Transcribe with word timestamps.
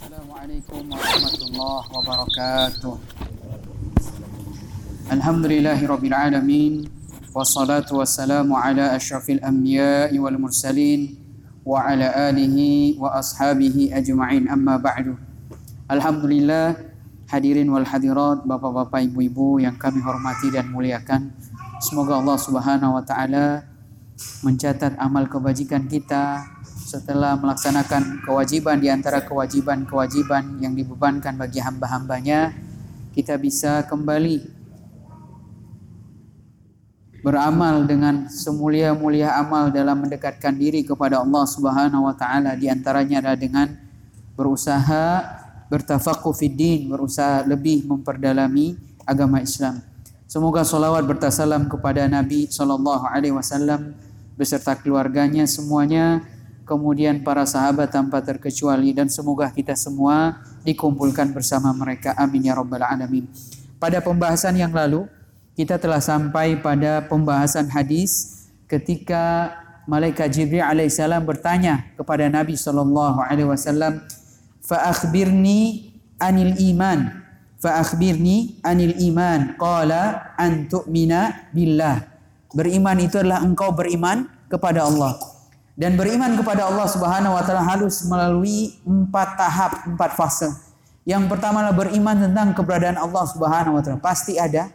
السلام 0.00 0.28
عليكم 0.32 0.80
ورحمة 0.88 1.38
الله 1.52 1.80
وبركاته 1.92 2.94
الحمد 5.12 5.44
لله 5.52 5.78
رب 5.84 6.04
العالمين 6.04 6.72
والصلاة 7.36 7.88
والسلام 7.92 8.48
على 8.48 8.96
أشرف 8.96 9.26
الأنبياء 9.36 10.16
والمرسلين 10.16 11.00
وعلى 11.68 12.06
آله 12.32 12.56
وأصحابه 12.96 13.76
أجمعين 13.92 14.48
أما 14.48 14.80
بعد 14.80 15.12
الحمد 15.92 16.24
لله 16.24 16.66
hadirin 17.26 17.66
wal 17.68 17.82
hadirat 17.82 18.46
bapak-bapak 18.46 19.02
ibu-ibu 19.10 19.58
yang 19.58 19.74
kami 19.74 19.98
hormati 19.98 20.46
dan 20.54 20.70
muliakan 20.70 21.34
semoga 21.82 22.22
Allah 22.22 22.38
Subhanahu 22.38 22.96
wa 22.96 23.02
taala 23.02 23.66
mencatat 24.46 24.94
amal 24.96 25.26
kebajikan 25.26 25.90
kita 25.90 26.46
setelah 26.91 27.39
melaksanakan 27.39 28.27
kewajiban 28.27 28.83
di 28.83 28.91
antara 28.91 29.23
kewajiban-kewajiban 29.23 30.59
yang 30.59 30.75
dibebankan 30.75 31.39
bagi 31.39 31.63
hamba-hambanya, 31.63 32.51
kita 33.15 33.39
bisa 33.39 33.87
kembali 33.87 34.43
beramal 37.23 37.87
dengan 37.87 38.27
semulia-mulia 38.27 39.39
amal 39.39 39.71
dalam 39.71 40.03
mendekatkan 40.03 40.51
diri 40.51 40.83
kepada 40.83 41.23
Allah 41.23 41.47
Subhanahu 41.47 42.11
wa 42.11 42.15
taala 42.17 42.59
di 42.59 42.67
antaranya 42.67 43.23
adalah 43.23 43.39
dengan 43.39 43.67
berusaha 44.35 45.23
bertafaqquh 45.71 46.35
fid 46.35 46.59
din, 46.59 46.91
berusaha 46.91 47.47
lebih 47.47 47.87
memperdalami 47.87 48.75
agama 49.07 49.39
Islam. 49.39 49.79
Semoga 50.27 50.67
salawat 50.67 51.07
bertasalam 51.07 51.71
kepada 51.71 52.03
Nabi 52.11 52.51
sallallahu 52.51 53.07
alaihi 53.07 53.35
wasallam 53.35 53.95
beserta 54.35 54.75
keluarganya 54.75 55.47
semuanya 55.47 56.23
kemudian 56.71 57.19
para 57.19 57.43
sahabat 57.43 57.91
tanpa 57.91 58.23
terkecuali 58.23 58.95
dan 58.95 59.11
semoga 59.11 59.51
kita 59.51 59.75
semua 59.75 60.39
dikumpulkan 60.63 61.35
bersama 61.35 61.75
mereka. 61.75 62.15
Amin 62.15 62.47
ya 62.47 62.55
rabbal 62.55 62.79
alamin. 62.79 63.27
Pada 63.75 63.99
pembahasan 63.99 64.55
yang 64.55 64.71
lalu 64.71 65.03
kita 65.59 65.75
telah 65.75 65.99
sampai 65.99 66.55
pada 66.63 67.03
pembahasan 67.11 67.67
hadis 67.67 68.47
ketika 68.71 69.51
malaikat 69.83 70.31
Jibril 70.31 70.63
alaihissalam 70.63 71.27
bertanya 71.27 71.91
kepada 71.99 72.31
Nabi 72.31 72.55
sallallahu 72.55 73.19
alaihi 73.19 73.51
wasallam 73.51 73.99
fa 74.63 74.95
akhbirni 74.95 75.91
anil 76.23 76.55
iman? 76.71 77.19
Fa 77.59 77.83
akhbirni 77.83 78.63
anil 78.63 78.95
iman? 79.11 79.59
Qala 79.59 80.31
an 80.39 80.71
tu'mina 80.71 81.51
billah. 81.51 81.99
Beriman 82.55 82.95
itu 83.03 83.19
adalah 83.19 83.43
engkau 83.43 83.75
beriman 83.75 84.31
kepada 84.47 84.87
Allah 84.87 85.40
dan 85.79 85.95
beriman 85.95 86.35
kepada 86.35 86.67
Allah 86.67 86.87
Subhanahu 86.87 87.33
wa 87.35 87.43
taala 87.43 87.63
harus 87.63 88.03
melalui 88.03 88.75
empat 88.83 89.29
tahap, 89.39 89.71
empat 89.87 90.11
fase. 90.19 90.49
Yang 91.07 91.31
pertama 91.31 91.65
adalah 91.65 91.87
beriman 91.87 92.17
tentang 92.29 92.53
keberadaan 92.53 92.99
Allah 92.99 93.23
Subhanahu 93.25 93.79
wa 93.79 93.81
taala. 93.81 93.99
Pasti 94.03 94.35
ada. 94.37 94.69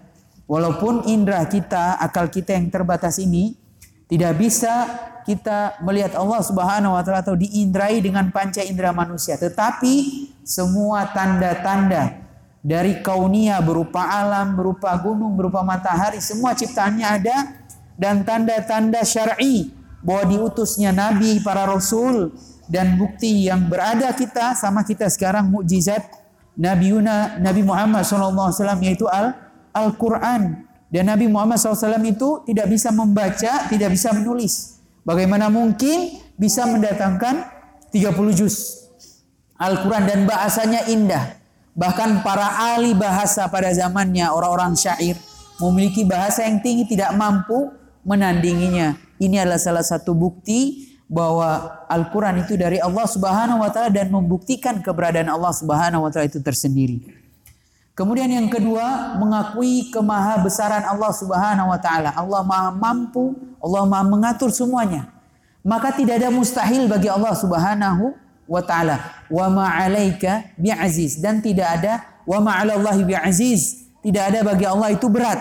Walaupun 0.47 1.11
indera 1.11 1.43
kita, 1.47 1.99
akal 1.99 2.31
kita 2.31 2.55
yang 2.55 2.71
terbatas 2.71 3.19
ini 3.19 3.59
tidak 4.07 4.39
bisa 4.39 4.87
kita 5.27 5.75
melihat 5.83 6.15
Allah 6.15 6.39
Subhanahu 6.39 6.95
wa 6.95 7.03
taala 7.03 7.21
atau 7.21 7.35
diindrai 7.35 7.99
dengan 7.99 8.31
panca 8.31 8.63
indera 8.63 8.95
manusia, 8.95 9.35
tetapi 9.35 10.27
semua 10.47 11.11
tanda-tanda 11.11 12.23
dari 12.63 13.03
kaunia 13.03 13.59
berupa 13.59 14.07
alam, 14.07 14.55
berupa 14.55 14.95
gunung, 15.03 15.35
berupa 15.35 15.67
matahari, 15.67 16.23
semua 16.23 16.55
ciptaannya 16.55 17.07
ada 17.07 17.37
dan 17.99 18.23
tanda-tanda 18.23 19.03
syar'i 19.03 19.76
bahwa 20.07 20.23
diutusnya 20.31 20.95
nabi, 20.95 21.43
para 21.43 21.67
rasul 21.67 22.31
dan 22.71 22.95
bukti 22.95 23.51
yang 23.51 23.67
berada 23.67 24.15
kita 24.15 24.55
sama 24.55 24.87
kita 24.87 25.11
sekarang 25.11 25.51
mukjizat 25.51 26.07
Nabi 26.57 26.95
Yuna, 26.95 27.37
Nabi 27.37 27.61
Muhammad 27.61 28.07
SAW 28.07 28.55
yaitu 28.81 29.05
Al 29.11 29.37
Al-Quran 29.77 30.65
dan 30.89 31.05
Nabi 31.05 31.29
Muhammad 31.29 31.61
SAW 31.61 32.01
itu 32.01 32.47
tidak 32.49 32.67
bisa 32.73 32.89
membaca, 32.89 33.69
tidak 33.69 33.93
bisa 33.93 34.17
menulis. 34.17 34.81
Bagaimana 35.05 35.53
mungkin 35.53 36.17
bisa 36.41 36.65
mendatangkan 36.65 37.45
30 37.93 38.39
juz 38.39 38.89
Al-Quran 39.61 40.05
dan 40.09 40.21
bahasanya 40.25 40.89
indah. 40.89 41.37
Bahkan 41.77 42.25
para 42.25 42.73
ahli 42.73 42.97
bahasa 42.97 43.45
pada 43.53 43.69
zamannya 43.69 44.33
orang-orang 44.33 44.73
syair 44.73 45.21
memiliki 45.61 46.09
bahasa 46.09 46.49
yang 46.49 46.65
tinggi 46.65 46.97
tidak 46.97 47.13
mampu 47.13 47.69
menandinginya. 48.01 48.97
Ini 49.17 49.45
adalah 49.45 49.61
salah 49.61 49.85
satu 49.85 50.13
bukti 50.13 50.93
bahwa 51.07 51.87
Al-Quran 51.87 52.43
itu 52.43 52.59
dari 52.59 52.83
Allah 52.83 53.07
Subhanahu 53.07 53.63
wa 53.63 53.71
Ta'ala 53.71 53.95
dan 53.95 54.11
membuktikan 54.11 54.83
keberadaan 54.83 55.31
Allah 55.31 55.55
Subhanahu 55.55 56.05
wa 56.05 56.11
Ta'ala 56.11 56.27
itu 56.27 56.43
tersendiri. 56.43 57.03
Kemudian 57.97 58.29
yang 58.29 58.53
kedua, 58.53 59.17
mengakui 59.17 59.89
kemahabesaran 59.89 60.85
Allah 60.85 61.13
Subhanahu 61.17 61.73
wa 61.73 61.81
Ta'ala. 61.81 62.13
Allah 62.13 62.45
Maha 62.45 62.69
mampu, 62.77 63.33
Allah 63.57 63.89
Maha 63.89 64.05
mengatur 64.05 64.53
semuanya. 64.53 65.09
Maka 65.65 65.97
tidak 65.97 66.21
ada 66.21 66.29
mustahil 66.29 66.93
bagi 66.93 67.09
Allah 67.09 67.33
Subhanahu 67.33 68.13
wa 68.45 68.61
Ta'ala. 68.61 69.01
Wa 69.33 69.49
ma'alaika 69.49 70.53
bi'aziz. 70.61 71.25
Dan 71.25 71.41
tidak 71.41 71.81
ada 71.81 72.05
wa 72.29 72.37
ma'alallahi 72.45 73.03
bi'aziz. 73.09 73.89
Tidak 74.05 74.23
ada 74.23 74.45
bagi 74.45 74.69
Allah 74.69 74.93
itu 74.93 75.09
berat. 75.09 75.41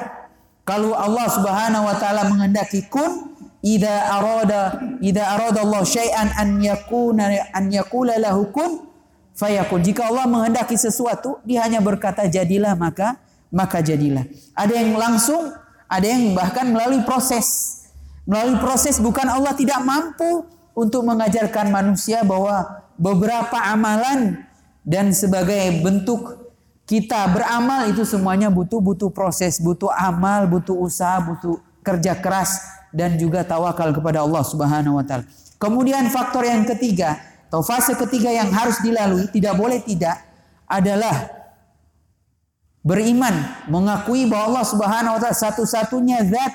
Kalau 0.64 0.96
Allah 0.96 1.28
Subhanahu 1.28 1.84
wa 1.92 1.96
Ta'ala 2.00 2.26
menghendaki 2.32 2.88
kun, 2.88 3.35
idza 3.66 3.96
arada 4.14 4.78
idza 5.02 5.26
arada 5.26 5.66
Allah 5.66 5.82
syai'an 5.82 6.30
an 6.38 6.62
yakuna 6.62 7.50
an 7.50 7.74
yakula 7.74 8.14
lahu 8.22 8.54
kun 8.54 8.86
fayakun. 9.34 9.82
Jika 9.82 10.14
Allah 10.14 10.30
menghendaki 10.30 10.78
sesuatu, 10.78 11.42
dia 11.42 11.66
hanya 11.66 11.82
berkata 11.82 12.30
jadilah 12.30 12.78
maka 12.78 13.18
maka 13.50 13.82
jadilah. 13.82 14.24
Ada 14.54 14.74
yang 14.86 14.94
langsung, 14.94 15.50
ada 15.90 16.06
yang 16.06 16.38
bahkan 16.38 16.70
melalui 16.70 17.02
proses. 17.02 17.82
Melalui 18.26 18.58
proses 18.62 19.02
bukan 19.02 19.26
Allah 19.26 19.54
tidak 19.58 19.82
mampu 19.82 20.46
untuk 20.78 21.06
mengajarkan 21.06 21.70
manusia 21.70 22.26
bahwa 22.26 22.86
beberapa 22.98 23.58
amalan 23.70 24.46
dan 24.82 25.14
sebagai 25.14 25.82
bentuk 25.82 26.42
kita 26.86 27.26
beramal 27.34 27.90
itu 27.90 28.06
semuanya 28.06 28.50
butuh 28.54 28.78
butuh 28.78 29.10
proses, 29.10 29.58
butuh 29.58 29.90
amal, 29.94 30.46
butuh 30.46 30.74
usaha, 30.78 31.18
butuh 31.22 31.58
kerja 31.86 32.18
keras 32.18 32.62
dan 32.96 33.20
juga 33.20 33.44
tawakal 33.44 33.92
kepada 33.92 34.24
Allah 34.24 34.40
Subhanahu 34.48 34.96
wa 34.96 35.04
taala. 35.04 35.28
Kemudian 35.60 36.08
faktor 36.08 36.48
yang 36.48 36.64
ketiga 36.64 37.20
atau 37.52 37.60
fase 37.60 37.92
ketiga 38.00 38.32
yang 38.32 38.48
harus 38.56 38.80
dilalui 38.80 39.28
tidak 39.36 39.60
boleh 39.60 39.84
tidak 39.84 40.24
adalah 40.64 41.28
beriman, 42.80 43.36
mengakui 43.68 44.24
bahwa 44.32 44.56
Allah 44.56 44.66
Subhanahu 44.66 45.14
wa 45.16 45.20
taala 45.20 45.36
satu-satunya 45.36 46.24
zat, 46.32 46.54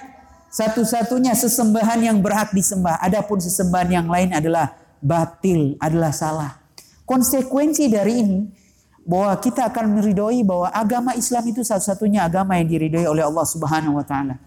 satu-satunya 0.49 1.37
sesembahan 1.37 2.01
yang 2.01 2.19
berhak 2.25 2.57
disembah. 2.57 2.97
Adapun 3.05 3.37
sesembahan 3.37 3.91
yang 3.93 4.09
lain 4.09 4.33
adalah 4.33 4.73
batil, 5.05 5.77
adalah 5.77 6.11
salah. 6.17 6.57
Konsekuensi 7.05 7.91
dari 7.91 8.15
ini 8.23 8.39
bahwa 9.03 9.35
kita 9.43 9.67
akan 9.67 9.99
meridhoi 9.99 10.47
bahwa 10.47 10.71
agama 10.71 11.13
Islam 11.19 11.43
itu 11.51 11.67
satu-satunya 11.67 12.23
agama 12.23 12.55
yang 12.57 12.71
diridhoi 12.71 13.11
oleh 13.11 13.27
Allah 13.27 13.45
Subhanahu 13.45 13.99
wa 13.99 14.07
taala. 14.07 14.39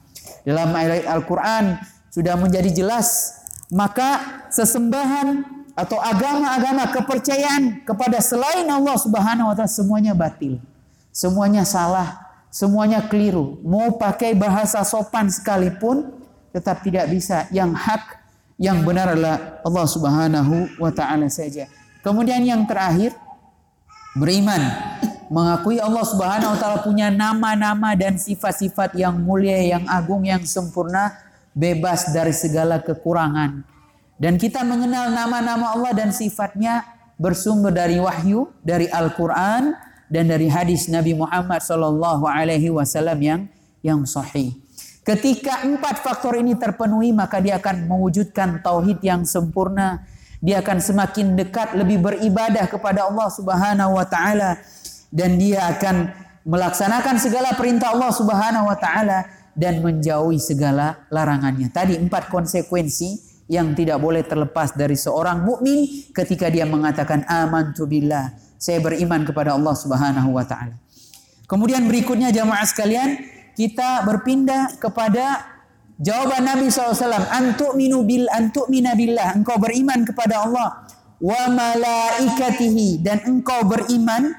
Dalam 0.44 0.76
ayat 0.76 1.08
Al-Quran 1.08 1.80
sudah 2.12 2.36
menjadi 2.36 2.70
jelas. 2.72 3.40
Maka 3.74 4.44
sesembahan 4.54 5.42
atau 5.74 5.98
agama-agama 5.98 6.94
kepercayaan 6.94 7.82
kepada 7.82 8.22
selain 8.22 8.70
Allah 8.70 8.94
Subhanahu 8.94 9.50
wa 9.50 9.56
taala 9.58 9.72
semuanya 9.72 10.14
batil. 10.14 10.62
Semuanya 11.10 11.66
salah, 11.66 12.38
semuanya 12.54 13.02
keliru. 13.10 13.58
Mau 13.66 13.98
pakai 13.98 14.38
bahasa 14.38 14.86
sopan 14.86 15.34
sekalipun 15.34 16.14
tetap 16.54 16.86
tidak 16.86 17.10
bisa. 17.10 17.50
Yang 17.50 17.74
hak, 17.74 18.04
yang 18.62 18.86
benar 18.86 19.18
adalah 19.18 19.62
Allah 19.66 19.86
Subhanahu 19.90 20.78
wa 20.78 20.92
taala 20.94 21.26
saja. 21.34 21.66
Kemudian 22.06 22.46
yang 22.46 22.70
terakhir 22.70 23.18
beriman 24.14 24.62
mengakui 25.34 25.82
Allah 25.82 26.06
Subhanahu 26.06 26.54
wa 26.54 26.60
taala 26.62 26.80
punya 26.86 27.10
nama-nama 27.10 27.98
dan 27.98 28.22
sifat-sifat 28.22 28.94
yang 28.94 29.18
mulia, 29.18 29.58
yang 29.66 29.90
agung, 29.90 30.22
yang 30.30 30.46
sempurna, 30.46 31.10
bebas 31.58 32.14
dari 32.14 32.30
segala 32.30 32.78
kekurangan. 32.78 33.66
Dan 34.22 34.38
kita 34.38 34.62
mengenal 34.62 35.10
nama-nama 35.10 35.74
Allah 35.74 35.90
dan 35.98 36.14
sifatnya 36.14 36.86
bersumber 37.18 37.74
dari 37.74 37.98
wahyu, 37.98 38.46
dari 38.62 38.86
Al-Qur'an 38.86 39.74
dan 40.06 40.30
dari 40.30 40.46
hadis 40.54 40.86
Nabi 40.86 41.18
Muhammad 41.18 41.66
sallallahu 41.66 42.30
alaihi 42.30 42.70
wasallam 42.70 43.18
yang 43.18 43.42
yang 43.82 44.06
sahih. 44.06 44.54
Ketika 45.02 45.66
empat 45.66 46.00
faktor 46.06 46.38
ini 46.38 46.54
terpenuhi, 46.56 47.10
maka 47.10 47.42
dia 47.42 47.58
akan 47.58 47.90
mewujudkan 47.90 48.62
tauhid 48.62 49.02
yang 49.02 49.26
sempurna. 49.26 50.06
Dia 50.40 50.62
akan 50.62 50.78
semakin 50.78 51.36
dekat 51.36 51.74
lebih 51.74 52.00
beribadah 52.06 52.70
kepada 52.70 53.10
Allah 53.10 53.28
Subhanahu 53.34 53.98
wa 53.98 54.06
taala 54.06 54.62
dan 55.14 55.38
dia 55.38 55.70
akan 55.78 56.10
melaksanakan 56.42 57.22
segala 57.22 57.54
perintah 57.54 57.94
Allah 57.94 58.10
Subhanahu 58.10 58.66
wa 58.66 58.78
taala 58.82 59.30
dan 59.54 59.86
menjauhi 59.86 60.42
segala 60.42 61.06
larangannya. 61.14 61.70
Tadi 61.70 61.94
empat 62.02 62.34
konsekuensi 62.34 63.34
yang 63.46 63.78
tidak 63.78 64.02
boleh 64.02 64.26
terlepas 64.26 64.74
dari 64.74 64.98
seorang 64.98 65.46
mukmin 65.46 66.10
ketika 66.10 66.50
dia 66.50 66.66
mengatakan 66.66 67.22
amantu 67.30 67.86
billah. 67.86 68.34
saya 68.64 68.80
beriman 68.80 69.28
kepada 69.28 69.60
Allah 69.60 69.76
Subhanahu 69.76 70.40
wa 70.40 70.48
taala. 70.48 70.80
Kemudian 71.52 71.84
berikutnya 71.84 72.32
jamaah 72.32 72.64
sekalian, 72.64 73.20
kita 73.60 74.08
berpindah 74.08 74.80
kepada 74.80 75.44
jawaban 76.00 76.48
Nabi 76.48 76.72
SAW. 76.72 77.28
Antuk 77.28 77.76
minu 77.76 78.08
bil 78.08 78.24
antuk 78.32 78.72
minabillah. 78.72 79.36
Engkau 79.36 79.60
beriman 79.60 80.08
kepada 80.08 80.48
Allah 80.48 80.88
wa 81.20 81.44
malaikatihi 81.52 83.04
dan 83.04 83.20
engkau 83.28 83.68
beriman 83.68 84.32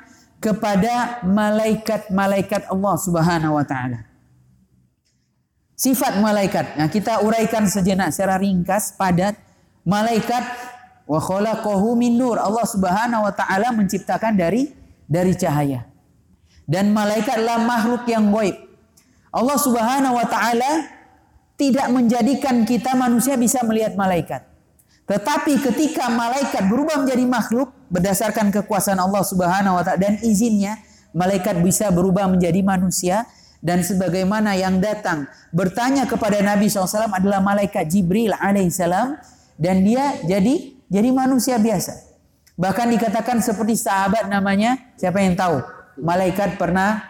kepada 0.44 1.24
malaikat-malaikat 1.24 2.68
Allah 2.68 2.94
Subhanahu 3.00 3.56
wa 3.56 3.64
taala. 3.64 4.04
Sifat 5.72 6.20
malaikat. 6.20 6.76
Nah, 6.76 6.92
kita 6.92 7.24
uraikan 7.24 7.64
sejenak 7.64 8.12
secara 8.12 8.36
ringkas 8.36 8.92
padat. 8.94 9.40
Malaikat 9.88 10.44
wa 11.08 11.16
khalaqahu 11.16 11.96
min 11.96 12.20
nur. 12.20 12.36
Allah 12.36 12.68
Subhanahu 12.68 13.24
wa 13.24 13.32
taala 13.32 13.72
menciptakan 13.72 14.36
dari 14.36 14.68
dari 15.08 15.32
cahaya. 15.32 15.88
Dan 16.68 16.92
malaikat 16.92 17.40
adalah 17.40 17.64
makhluk 17.64 18.04
yang 18.04 18.28
gaib. 18.28 18.56
Allah 19.32 19.58
Subhanahu 19.58 20.14
wa 20.14 20.26
taala 20.28 20.92
tidak 21.56 21.88
menjadikan 21.88 22.68
kita 22.68 22.92
manusia 22.92 23.40
bisa 23.40 23.64
melihat 23.64 23.96
malaikat. 23.96 24.53
Tetapi 25.04 25.60
ketika 25.60 26.08
malaikat 26.08 26.64
berubah 26.64 27.04
menjadi 27.04 27.24
makhluk 27.28 27.68
berdasarkan 27.92 28.48
kekuasaan 28.48 28.96
Allah 28.96 29.20
Subhanahu 29.20 29.76
wa 29.76 29.82
taala 29.84 30.00
dan 30.00 30.16
izinnya, 30.24 30.80
malaikat 31.12 31.60
bisa 31.60 31.92
berubah 31.92 32.24
menjadi 32.24 32.64
manusia 32.64 33.28
dan 33.60 33.84
sebagaimana 33.84 34.56
yang 34.56 34.80
datang 34.80 35.28
bertanya 35.52 36.04
kepada 36.08 36.40
Nabi 36.40 36.68
SAW 36.68 37.12
adalah 37.12 37.40
malaikat 37.44 37.84
Jibril 37.88 38.32
alaihissalam 38.36 39.16
dan 39.60 39.84
dia 39.84 40.20
jadi 40.24 40.72
jadi 40.88 41.08
manusia 41.12 41.60
biasa. 41.60 42.16
Bahkan 42.56 42.86
dikatakan 42.96 43.44
seperti 43.44 43.76
sahabat 43.76 44.28
namanya 44.32 44.80
siapa 44.96 45.20
yang 45.20 45.36
tahu? 45.36 45.60
Malaikat 46.00 46.56
pernah 46.56 47.04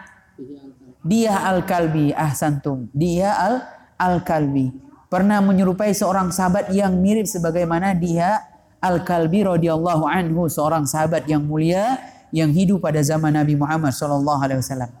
dia 0.99 1.37
al-kalbi 1.47 2.11
ahsantum. 2.11 2.91
Dia 2.91 3.35
al 3.35 3.55
al-kalbi 3.95 4.84
pernah 5.15 5.39
menyerupai 5.39 5.95
seorang 5.95 6.27
sahabat 6.27 6.75
yang 6.75 6.91
mirip 6.99 7.23
sebagaimana 7.23 7.95
dia 7.95 8.43
al-kalbi 8.83 9.47
radhiyallahu 9.47 10.03
anhu 10.03 10.51
seorang 10.51 10.83
sahabat 10.83 11.23
yang 11.31 11.39
mulia 11.39 12.03
yang 12.35 12.51
hidup 12.51 12.83
pada 12.83 12.99
zaman 12.99 13.31
Nabi 13.31 13.55
Muhammad 13.55 13.95
sallallahu 13.95 14.43
alaihi 14.43 14.59
wasallam. 14.59 14.91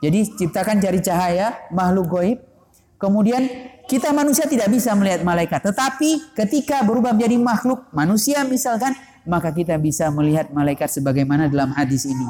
Jadi 0.00 0.32
ciptakan 0.32 0.80
jari 0.80 1.04
cahaya, 1.04 1.60
makhluk 1.68 2.08
goib. 2.08 2.38
Kemudian 2.96 3.44
kita 3.84 4.16
manusia 4.16 4.48
tidak 4.48 4.72
bisa 4.72 4.96
melihat 4.96 5.20
malaikat. 5.28 5.60
Tetapi 5.60 6.32
ketika 6.40 6.80
berubah 6.80 7.12
menjadi 7.12 7.36
makhluk 7.36 7.84
manusia 7.92 8.40
misalkan, 8.48 8.96
maka 9.28 9.52
kita 9.52 9.76
bisa 9.76 10.08
melihat 10.08 10.48
malaikat 10.56 10.88
sebagaimana 10.88 11.52
dalam 11.52 11.76
hadis 11.76 12.08
ini. 12.08 12.28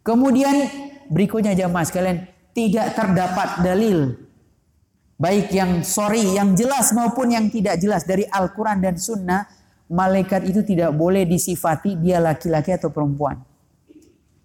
Kemudian 0.00 0.64
berikutnya 1.12 1.52
jamaah 1.52 1.84
sekalian, 1.84 2.24
tidak 2.56 2.96
terdapat 2.96 3.60
dalil 3.60 4.27
baik 5.18 5.50
yang 5.50 5.82
sorry, 5.82 6.38
yang 6.38 6.54
jelas 6.54 6.94
maupun 6.94 7.34
yang 7.34 7.50
tidak 7.50 7.76
jelas 7.82 8.06
dari 8.06 8.22
Al-Quran 8.30 8.78
dan 8.78 8.94
Sunnah, 8.94 9.50
malaikat 9.90 10.46
itu 10.46 10.62
tidak 10.62 10.94
boleh 10.94 11.26
disifati 11.26 11.98
dia 11.98 12.22
laki-laki 12.22 12.70
atau 12.70 12.94
perempuan. 12.94 13.42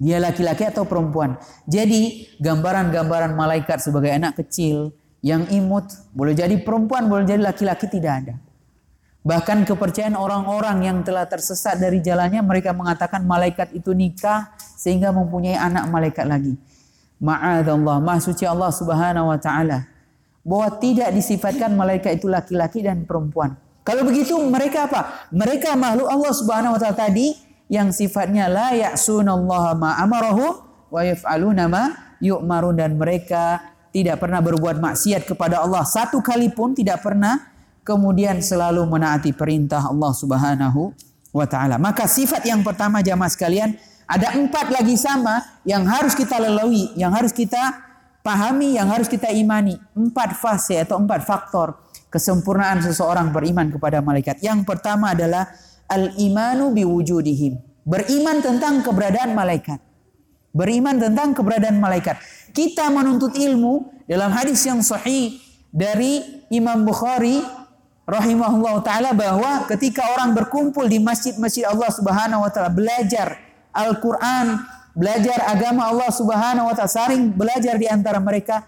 Dia 0.02 0.18
laki-laki 0.20 0.68
atau 0.68 0.84
perempuan. 0.84 1.38
Jadi 1.70 2.28
gambaran-gambaran 2.42 3.38
malaikat 3.38 3.80
sebagai 3.80 4.12
anak 4.12 4.42
kecil 4.44 4.92
yang 5.24 5.48
imut 5.54 5.88
boleh 6.12 6.36
jadi 6.36 6.58
perempuan, 6.60 7.08
boleh 7.08 7.24
jadi 7.24 7.40
laki-laki 7.40 7.88
tidak 7.88 8.14
ada. 8.26 8.36
Bahkan 9.24 9.64
kepercayaan 9.64 10.20
orang-orang 10.20 10.84
yang 10.84 10.98
telah 11.00 11.24
tersesat 11.24 11.80
dari 11.80 12.04
jalannya 12.04 12.44
mereka 12.44 12.76
mengatakan 12.76 13.24
malaikat 13.24 13.72
itu 13.72 13.96
nikah 13.96 14.52
sehingga 14.60 15.16
mempunyai 15.16 15.56
anak 15.56 15.88
malaikat 15.88 16.28
lagi. 16.28 16.60
Ma'adallah, 17.24 18.04
maha 18.04 18.20
suci 18.20 18.44
Allah 18.44 18.68
Subhanahu 18.68 19.32
wa 19.32 19.40
taala 19.40 19.93
bahwa 20.44 20.76
tidak 20.78 21.10
disifatkan 21.16 21.72
malaikat 21.74 22.20
itu 22.20 22.28
laki-laki 22.28 22.84
dan 22.84 23.08
perempuan. 23.08 23.56
Kalau 23.84 24.04
begitu 24.08 24.36
mereka 24.48 24.88
apa? 24.88 25.28
Mereka 25.32 25.76
makhluk 25.76 26.08
Allah 26.08 26.34
Subhanahu 26.36 26.76
wa 26.76 26.80
taala 26.80 27.00
tadi 27.00 27.36
yang 27.72 27.92
sifatnya 27.92 28.48
la 28.52 28.76
ya'sunallaha 28.76 29.72
ma 29.76 30.00
amarahu 30.00 30.46
wa 30.92 31.02
yaf'aluna 31.04 31.68
ma 31.68 32.16
yu'marun 32.24 32.80
dan 32.80 32.96
mereka 32.96 33.60
tidak 33.92 34.24
pernah 34.24 34.40
berbuat 34.40 34.80
maksiat 34.80 35.28
kepada 35.28 35.64
Allah 35.64 35.84
satu 35.84 36.24
kali 36.24 36.52
pun 36.52 36.72
tidak 36.72 37.04
pernah 37.04 37.52
kemudian 37.84 38.40
selalu 38.40 38.88
menaati 38.88 39.36
perintah 39.36 39.84
Allah 39.84 40.12
Subhanahu 40.16 40.96
wa 41.36 41.46
taala. 41.48 41.76
Maka 41.76 42.08
sifat 42.08 42.48
yang 42.48 42.64
pertama 42.64 43.04
jamaah 43.04 43.32
sekalian 43.32 43.76
ada 44.08 44.36
empat 44.36 44.72
lagi 44.72 44.96
sama 44.96 45.44
yang 45.68 45.84
harus 45.84 46.16
kita 46.16 46.40
lalui, 46.40 46.92
yang 46.96 47.12
harus 47.12 47.36
kita 47.36 47.93
pahami, 48.24 48.80
yang 48.80 48.90
harus 48.90 49.12
kita 49.12 49.30
imani. 49.30 49.76
Empat 49.94 50.40
fase 50.40 50.80
atau 50.80 50.98
empat 50.98 51.28
faktor 51.28 51.78
kesempurnaan 52.08 52.80
seseorang 52.82 53.30
beriman 53.36 53.70
kepada 53.70 54.00
malaikat. 54.00 54.40
Yang 54.40 54.64
pertama 54.64 55.12
adalah 55.12 55.50
al-imanu 55.92 56.72
biwujudihim. 56.72 57.60
Beriman 57.84 58.40
tentang 58.40 58.86
keberadaan 58.86 59.36
malaikat. 59.36 59.82
Beriman 60.54 61.02
tentang 61.02 61.34
keberadaan 61.34 61.82
malaikat. 61.82 62.22
Kita 62.54 62.88
menuntut 62.94 63.34
ilmu 63.34 64.06
dalam 64.06 64.30
hadis 64.30 64.62
yang 64.64 64.80
sahih 64.86 65.42
dari 65.74 66.46
Imam 66.54 66.86
Bukhari 66.86 67.42
rahimahullah 68.06 68.86
taala 68.86 69.12
bahwa 69.18 69.66
ketika 69.66 70.06
orang 70.14 70.38
berkumpul 70.38 70.86
di 70.86 71.02
masjid-masjid 71.02 71.66
Allah 71.66 71.90
Subhanahu 71.90 72.46
wa 72.46 72.52
taala 72.54 72.70
belajar 72.70 73.42
Al-Qur'an, 73.74 74.62
belajar 74.94 75.42
agama 75.50 75.90
Allah 75.90 76.10
Subhanahu 76.14 76.70
wa 76.70 76.74
taala, 76.78 76.90
saring 76.90 77.34
belajar 77.34 77.76
di 77.78 77.90
antara 77.90 78.22
mereka 78.22 78.66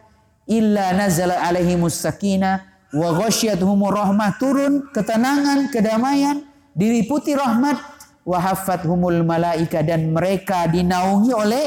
illa 0.49 0.93
nazala 0.93 1.41
alaihimus 1.41 2.01
sakinah 2.01 2.89
wa 2.93 3.09
ghasyiyatuhumur 3.17 3.93
rahmah 3.93 4.37
turun 4.37 4.89
ketenangan, 4.93 5.69
kedamaian 5.69 6.45
diliputi 6.73 7.33
rahmat 7.33 7.77
wahafat 8.25 8.83
humul 8.89 9.21
malaika 9.21 9.85
dan 9.85 10.09
mereka 10.09 10.65
dinaungi 10.65 11.31
oleh 11.31 11.65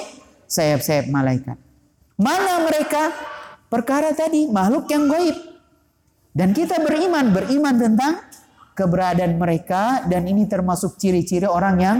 sayap-sayap 0.51 1.07
malaikat. 1.09 1.57
Mana 2.19 2.67
mereka? 2.67 3.15
Perkara 3.71 4.11
tadi 4.17 4.51
makhluk 4.51 4.91
yang 4.91 5.07
gaib. 5.07 5.37
Dan 6.35 6.51
kita 6.55 6.83
beriman, 6.83 7.31
beriman 7.31 7.75
tentang 7.79 8.15
keberadaan 8.75 9.39
mereka 9.39 10.07
dan 10.07 10.27
ini 10.27 10.47
termasuk 10.47 10.99
ciri-ciri 10.99 11.47
orang 11.47 11.77
yang 11.79 11.99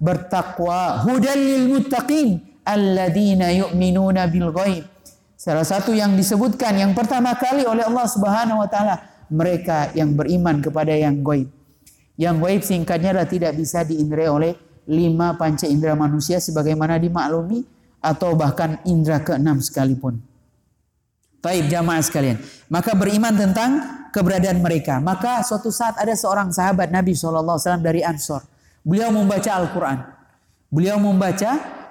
bertakwa. 0.00 1.04
Hudal 1.04 1.38
lil 1.38 1.64
muttaqin 1.68 2.40
alladzina 2.64 3.52
yu'minuna 3.52 4.26
bil 4.26 4.50
ghaib. 4.50 4.88
Salah 5.36 5.64
satu 5.64 5.92
yang 5.92 6.16
disebutkan 6.16 6.76
yang 6.76 6.92
pertama 6.96 7.36
kali 7.36 7.64
oleh 7.64 7.84
Allah 7.84 8.06
Subhanahu 8.08 8.60
wa 8.64 8.68
taala 8.68 9.00
mereka 9.30 9.92
yang 9.92 10.16
beriman 10.16 10.60
kepada 10.64 10.96
yang 10.96 11.20
gaib. 11.20 11.48
Yang 12.16 12.36
gaib 12.44 12.62
singkatnya 12.64 13.16
adalah 13.16 13.28
tidak 13.28 13.52
bisa 13.56 13.84
diindrai 13.84 14.28
oleh 14.28 14.52
lima 14.90 15.38
panca 15.38 15.64
indera 15.64 15.96
manusia 15.96 16.42
sebagaimana 16.42 17.00
dimaklumi 17.00 17.64
atau 18.00 18.36
bahkan 18.36 18.80
indera 18.84 19.20
keenam 19.24 19.60
sekalipun. 19.60 20.20
Taib 21.40 21.72
jamaah 21.72 22.04
sekalian. 22.04 22.36
Maka 22.68 22.92
beriman 22.92 23.32
tentang 23.32 23.70
keberadaan 24.12 24.60
mereka. 24.60 25.00
Maka 25.00 25.40
suatu 25.40 25.72
saat 25.72 25.96
ada 25.96 26.12
seorang 26.12 26.52
sahabat 26.52 26.92
Nabi 26.92 27.16
SAW 27.16 27.56
dari 27.80 28.04
Ansor. 28.04 28.44
Beliau 28.80 29.12
membaca 29.12 29.50
Al-Quran. 29.60 29.98
Beliau 30.70 30.96
membaca 31.02 31.50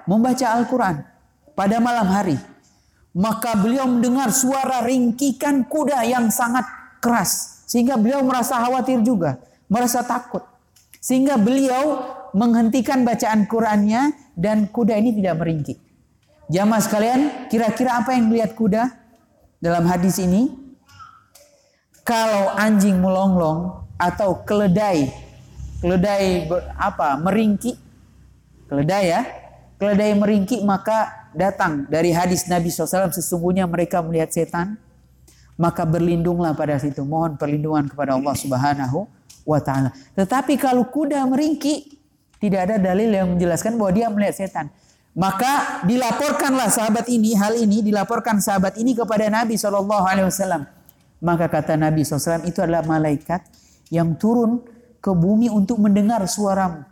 membaca 0.09 0.45
Al-Quran 0.57 1.05
pada 1.53 1.77
malam 1.77 2.07
hari. 2.09 2.37
Maka 3.13 3.57
beliau 3.57 3.89
mendengar 3.89 4.33
suara 4.33 4.85
ringkikan 4.85 5.65
kuda 5.69 6.05
yang 6.05 6.29
sangat 6.33 6.65
keras. 7.03 7.65
Sehingga 7.69 7.97
beliau 7.97 8.25
merasa 8.25 8.57
khawatir 8.57 9.01
juga 9.05 9.37
merasa 9.69 10.01
takut. 10.01 10.41
Sehingga 10.99 11.37
beliau 11.37 12.01
menghentikan 12.33 13.05
bacaan 13.05 13.45
Qurannya 13.45 14.33
dan 14.33 14.67
kuda 14.69 14.97
ini 14.97 15.15
tidak 15.15 15.39
meringkik. 15.39 15.77
Jamaah 16.49 16.81
sekalian, 16.81 17.19
kira-kira 17.45 18.01
apa 18.01 18.17
yang 18.17 18.33
melihat 18.33 18.57
kuda 18.57 18.89
dalam 19.61 19.85
hadis 19.85 20.17
ini? 20.17 20.49
Kalau 22.01 22.49
anjing 22.57 22.97
melonglong 22.97 23.85
atau 24.01 24.41
keledai, 24.41 25.28
keledai 25.79 26.47
ber, 26.47 26.59
apa 26.75 27.15
meringkik, 27.19 27.75
keledai 28.67 29.05
ya, 29.09 29.21
keledai 29.79 30.15
meringkik 30.15 30.61
maka 30.63 31.31
datang 31.31 31.87
dari 31.87 32.11
hadis 32.11 32.45
Nabi 32.51 32.67
SAW 32.71 33.11
sesungguhnya 33.11 33.65
mereka 33.65 34.03
melihat 34.03 34.31
setan, 34.31 34.75
maka 35.55 35.83
berlindunglah 35.87 36.55
pada 36.55 36.79
situ. 36.79 37.03
Mohon 37.03 37.39
perlindungan 37.39 37.87
kepada 37.87 38.15
Allah 38.15 38.35
Subhanahu 38.35 39.07
wa 39.47 39.59
taala. 39.59 39.95
Tetapi 40.15 40.59
kalau 40.59 40.87
kuda 40.87 41.23
meringki, 41.27 41.99
tidak 42.39 42.71
ada 42.71 42.75
dalil 42.79 43.09
yang 43.11 43.27
menjelaskan 43.35 43.75
bahwa 43.75 43.91
dia 43.91 44.07
melihat 44.07 44.35
setan. 44.35 44.67
Maka 45.17 45.83
dilaporkanlah 45.83 46.71
sahabat 46.71 47.09
ini 47.11 47.35
hal 47.35 47.57
ini 47.59 47.83
dilaporkan 47.83 48.39
sahabat 48.39 48.79
ini 48.79 48.95
kepada 48.95 49.27
Nabi 49.27 49.59
Wasallam. 49.59 50.63
Maka 51.19 51.51
kata 51.51 51.75
Nabi 51.75 52.07
SAW 52.07 52.47
itu 52.47 52.63
adalah 52.63 52.87
malaikat 52.87 53.43
yang 53.91 54.15
turun 54.15 54.63
ke 54.99 55.11
bumi 55.11 55.47
untuk 55.51 55.79
mendengar 55.79 56.23
suaramu. 56.27 56.83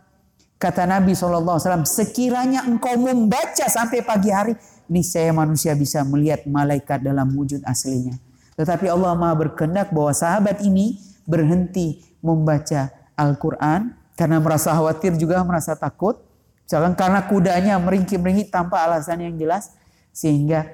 Kata 0.58 0.90
Nabi 0.90 1.14
SAW, 1.14 1.86
sekiranya 1.86 2.66
engkau 2.66 2.98
membaca 2.98 3.70
sampai 3.70 4.02
pagi 4.02 4.34
hari, 4.34 4.58
niscaya 4.90 5.30
manusia 5.30 5.76
bisa 5.78 6.02
melihat 6.02 6.42
malaikat 6.50 6.98
dalam 6.98 7.30
wujud 7.30 7.62
aslinya. 7.62 8.18
Tetapi 8.58 8.90
Allah 8.90 9.14
Maha 9.14 9.46
berkehendak 9.46 9.94
bahwa 9.94 10.10
sahabat 10.10 10.58
ini 10.66 10.98
berhenti 11.22 12.02
membaca 12.18 12.90
Al-Quran 13.14 13.94
karena 14.18 14.42
merasa 14.42 14.74
khawatir 14.74 15.14
juga 15.14 15.38
merasa 15.46 15.78
takut. 15.78 16.18
Misalkan 16.66 16.98
karena 16.98 17.22
kudanya 17.30 17.74
meringkik-meringkik 17.78 18.50
tanpa 18.50 18.82
alasan 18.82 19.22
yang 19.22 19.38
jelas 19.38 19.78
sehingga 20.10 20.66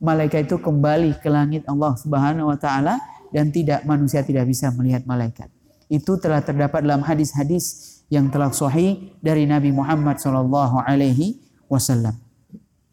malaikat 0.00 0.48
itu 0.48 0.56
kembali 0.56 1.20
ke 1.20 1.28
langit 1.28 1.68
Allah 1.68 1.94
Subhanahu 2.00 2.48
wa 2.48 2.58
taala 2.58 2.96
dan 3.28 3.52
tidak 3.52 3.84
manusia 3.84 4.24
tidak 4.24 4.48
bisa 4.48 4.72
melihat 4.72 5.04
malaikat. 5.04 5.52
Itu 5.88 6.20
telah 6.20 6.44
terdapat 6.44 6.84
dalam 6.84 7.00
hadis-hadis 7.04 7.98
yang 8.12 8.28
telah 8.28 8.52
sahih 8.52 9.12
dari 9.20 9.44
Nabi 9.44 9.72
Muhammad 9.72 10.20
sallallahu 10.20 10.84
alaihi 10.84 11.40
wasallam. 11.68 12.16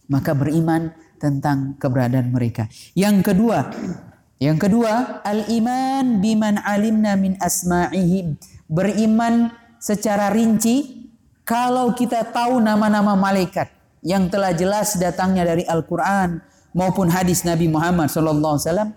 Maka 0.08 0.36
beriman 0.36 0.92
tentang 1.20 1.80
keberadaan 1.80 2.32
mereka. 2.32 2.68
Yang 2.96 3.32
kedua, 3.32 3.72
yang 4.40 4.60
kedua, 4.60 5.24
al-iman 5.24 6.20
biman 6.20 6.60
alimna 6.64 7.16
min 7.16 7.40
asma'ihim. 7.40 8.36
Beriman 8.68 9.52
secara 9.80 10.34
rinci 10.34 11.08
kalau 11.46 11.94
kita 11.94 12.26
tahu 12.34 12.58
nama-nama 12.60 13.14
malaikat 13.14 13.70
yang 14.02 14.28
telah 14.30 14.54
jelas 14.54 14.98
datangnya 14.98 15.46
dari 15.46 15.62
Al-Qur'an 15.66 16.42
maupun 16.74 17.08
hadis 17.10 17.46
Nabi 17.46 17.70
Muhammad 17.70 18.10
wasallam 18.10 18.94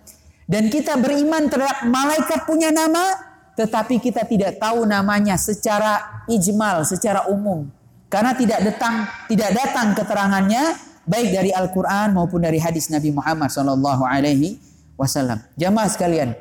dan 0.49 0.73
kita 0.73 0.97
beriman 0.97 1.47
terhadap 1.53 1.85
malaikat 1.87 2.49
punya 2.49 2.73
nama 2.73 3.28
tetapi 3.59 3.99
kita 3.99 4.23
tidak 4.23 4.63
tahu 4.63 4.87
namanya 4.87 5.35
secara 5.35 6.23
ijmal, 6.31 6.87
secara 6.87 7.27
umum. 7.27 7.67
Karena 8.07 8.31
tidak 8.39 8.63
datang 8.63 9.11
tidak 9.27 9.51
datang 9.51 9.99
keterangannya 9.99 10.79
baik 11.03 11.29
dari 11.35 11.51
Al-Qur'an 11.51 12.15
maupun 12.15 12.39
dari 12.39 12.63
hadis 12.63 12.87
Nabi 12.87 13.11
Muhammad 13.11 13.51
sallallahu 13.51 14.07
alaihi 14.07 14.63
wasallam. 14.95 15.43
Jamaah 15.59 15.91
sekalian, 15.91 16.39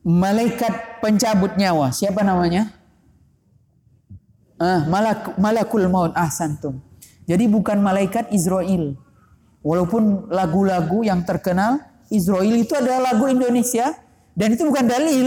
malaikat 0.00 1.04
pencabut 1.04 1.60
nyawa, 1.60 1.92
siapa 1.92 2.24
namanya? 2.24 2.72
Ah, 4.56 4.88
malak, 4.88 5.36
malakul 5.36 5.84
maut 5.92 6.16
ahsantum. 6.16 6.80
Jadi 7.28 7.44
bukan 7.48 7.84
malaikat 7.84 8.32
Israel. 8.32 8.96
Walaupun 9.60 10.32
lagu-lagu 10.32 11.04
yang 11.04 11.20
terkenal 11.24 11.84
Israel 12.08 12.56
itu 12.56 12.72
adalah 12.72 13.12
lagu 13.12 13.28
Indonesia, 13.28 13.92
dan 14.40 14.56
itu 14.56 14.64
bukan 14.64 14.88
dalil. 14.88 15.26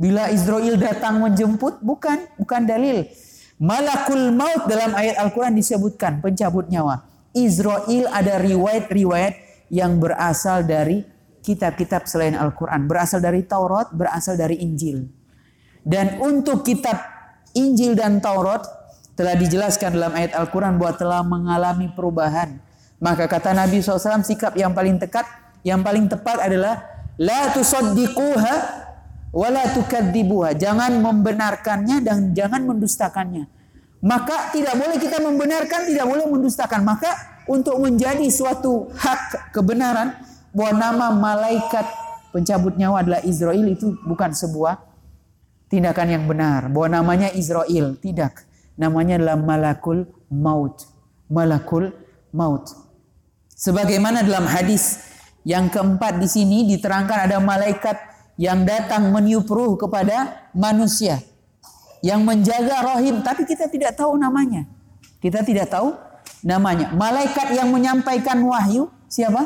Bila 0.00 0.32
Israel 0.32 0.74
datang 0.80 1.20
menjemput, 1.20 1.84
bukan, 1.84 2.24
bukan 2.40 2.64
dalil. 2.64 3.04
Malakul 3.60 4.32
maut 4.34 4.66
dalam 4.66 4.96
ayat 4.96 5.20
Al-Quran 5.22 5.54
disebutkan 5.54 6.18
pencabut 6.24 6.66
nyawa. 6.72 7.04
Israel 7.36 8.10
ada 8.10 8.40
riwayat-riwayat 8.40 9.34
yang 9.70 10.00
berasal 10.00 10.64
dari 10.64 11.04
kitab-kitab 11.44 12.08
selain 12.10 12.34
Al-Quran. 12.34 12.88
Berasal 12.90 13.20
dari 13.20 13.44
Taurat, 13.44 13.92
berasal 13.92 14.40
dari 14.40 14.58
Injil. 14.64 15.04
Dan 15.84 16.18
untuk 16.18 16.64
kitab 16.64 16.96
Injil 17.54 17.94
dan 17.94 18.18
Taurat 18.24 18.64
telah 19.14 19.36
dijelaskan 19.38 19.94
dalam 19.94 20.16
ayat 20.16 20.34
Al-Quran 20.34 20.80
bahwa 20.80 20.94
telah 20.96 21.22
mengalami 21.22 21.86
perubahan. 21.92 22.58
Maka 22.98 23.28
kata 23.30 23.52
Nabi 23.52 23.84
SAW 23.84 24.24
sikap 24.26 24.56
yang 24.58 24.74
paling 24.74 24.98
tekat, 24.98 25.28
yang 25.62 25.84
paling 25.84 26.10
tepat 26.10 26.40
adalah 26.40 26.93
La 27.20 27.54
tusaddiquha 27.54 28.54
wa 29.34 29.48
la 29.50 29.64
tukadzibuha. 29.70 30.54
Jangan 30.58 30.98
membenarkannya 30.98 32.02
dan 32.02 32.34
jangan 32.34 32.66
mendustakannya. 32.66 33.46
Maka 34.04 34.52
tidak 34.52 34.76
boleh 34.76 35.00
kita 35.00 35.18
membenarkan, 35.22 35.88
tidak 35.88 36.06
boleh 36.06 36.26
mendustakan. 36.28 36.84
Maka 36.84 37.40
untuk 37.48 37.80
menjadi 37.80 38.28
suatu 38.28 38.92
hak 38.92 39.52
kebenaran 39.54 40.12
bahwa 40.52 40.72
nama 40.76 41.06
malaikat 41.14 41.86
pencabut 42.34 42.76
nyawa 42.76 43.00
adalah 43.00 43.20
Israel 43.24 43.64
itu 43.64 43.96
bukan 44.04 44.34
sebuah 44.34 44.76
tindakan 45.72 46.08
yang 46.20 46.24
benar. 46.28 46.68
Bahwa 46.68 47.00
namanya 47.00 47.32
Israel, 47.32 47.96
tidak. 47.96 48.44
Namanya 48.76 49.22
adalah 49.22 49.38
malakul 49.38 50.04
maut. 50.28 50.84
Malakul 51.30 51.94
maut. 52.34 52.68
Sebagaimana 53.54 54.26
dalam 54.26 54.44
hadis 54.50 55.13
yang 55.44 55.68
keempat 55.68 56.18
di 56.18 56.28
sini 56.28 56.64
diterangkan 56.72 57.28
ada 57.28 57.38
malaikat 57.38 57.96
yang 58.40 58.64
datang 58.66 59.12
meniup 59.12 59.46
ruh 59.46 59.78
kepada 59.78 60.48
manusia 60.56 61.22
yang 62.00 62.24
menjaga 62.24 62.82
rohim 62.82 63.20
tapi 63.20 63.44
kita 63.48 63.68
tidak 63.68 63.94
tahu 63.94 64.16
namanya. 64.16 64.66
Kita 65.20 65.40
tidak 65.40 65.72
tahu 65.72 65.96
namanya. 66.44 66.92
Malaikat 66.92 67.56
yang 67.56 67.72
menyampaikan 67.72 68.40
wahyu 68.44 68.92
siapa? 69.08 69.40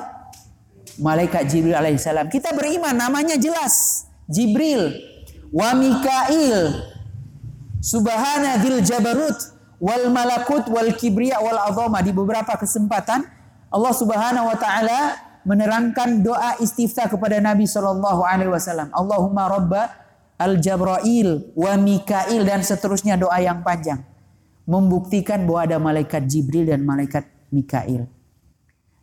Malaikat 0.98 1.46
Jibril 1.46 1.78
alaihissalam. 1.78 2.26
Kita 2.26 2.50
beriman 2.54 2.94
namanya 2.98 3.38
jelas. 3.38 4.06
Jibril 4.26 4.90
wa 5.54 5.70
Mikail 5.78 6.82
subhana 7.78 8.58
dzil 8.58 8.82
jabarut 8.82 9.38
wal 9.78 10.10
malakut 10.10 10.66
wal 10.66 10.90
kibriya 10.98 11.38
wal 11.38 11.56
azama 11.70 12.02
di 12.02 12.10
beberapa 12.10 12.58
kesempatan 12.58 13.22
Allah 13.70 13.94
Subhanahu 13.94 14.50
wa 14.50 14.58
taala 14.58 15.27
menerangkan 15.46 16.22
doa 16.22 16.58
istiftah 16.62 17.06
kepada 17.06 17.38
Nabi 17.38 17.66
Shallallahu 17.68 18.22
Alaihi 18.24 18.50
Wasallam. 18.50 18.90
Allahumma 18.94 19.50
Robba 19.50 19.82
al 20.38 20.58
Jabrail 20.62 21.54
wa 21.54 21.72
Mikail 21.76 22.46
dan 22.46 22.62
seterusnya 22.62 23.18
doa 23.18 23.38
yang 23.42 23.62
panjang 23.66 24.02
membuktikan 24.68 25.48
bahwa 25.48 25.60
ada 25.64 25.76
malaikat 25.80 26.28
Jibril 26.28 26.68
dan 26.68 26.84
malaikat 26.84 27.24
Mikail. 27.48 28.04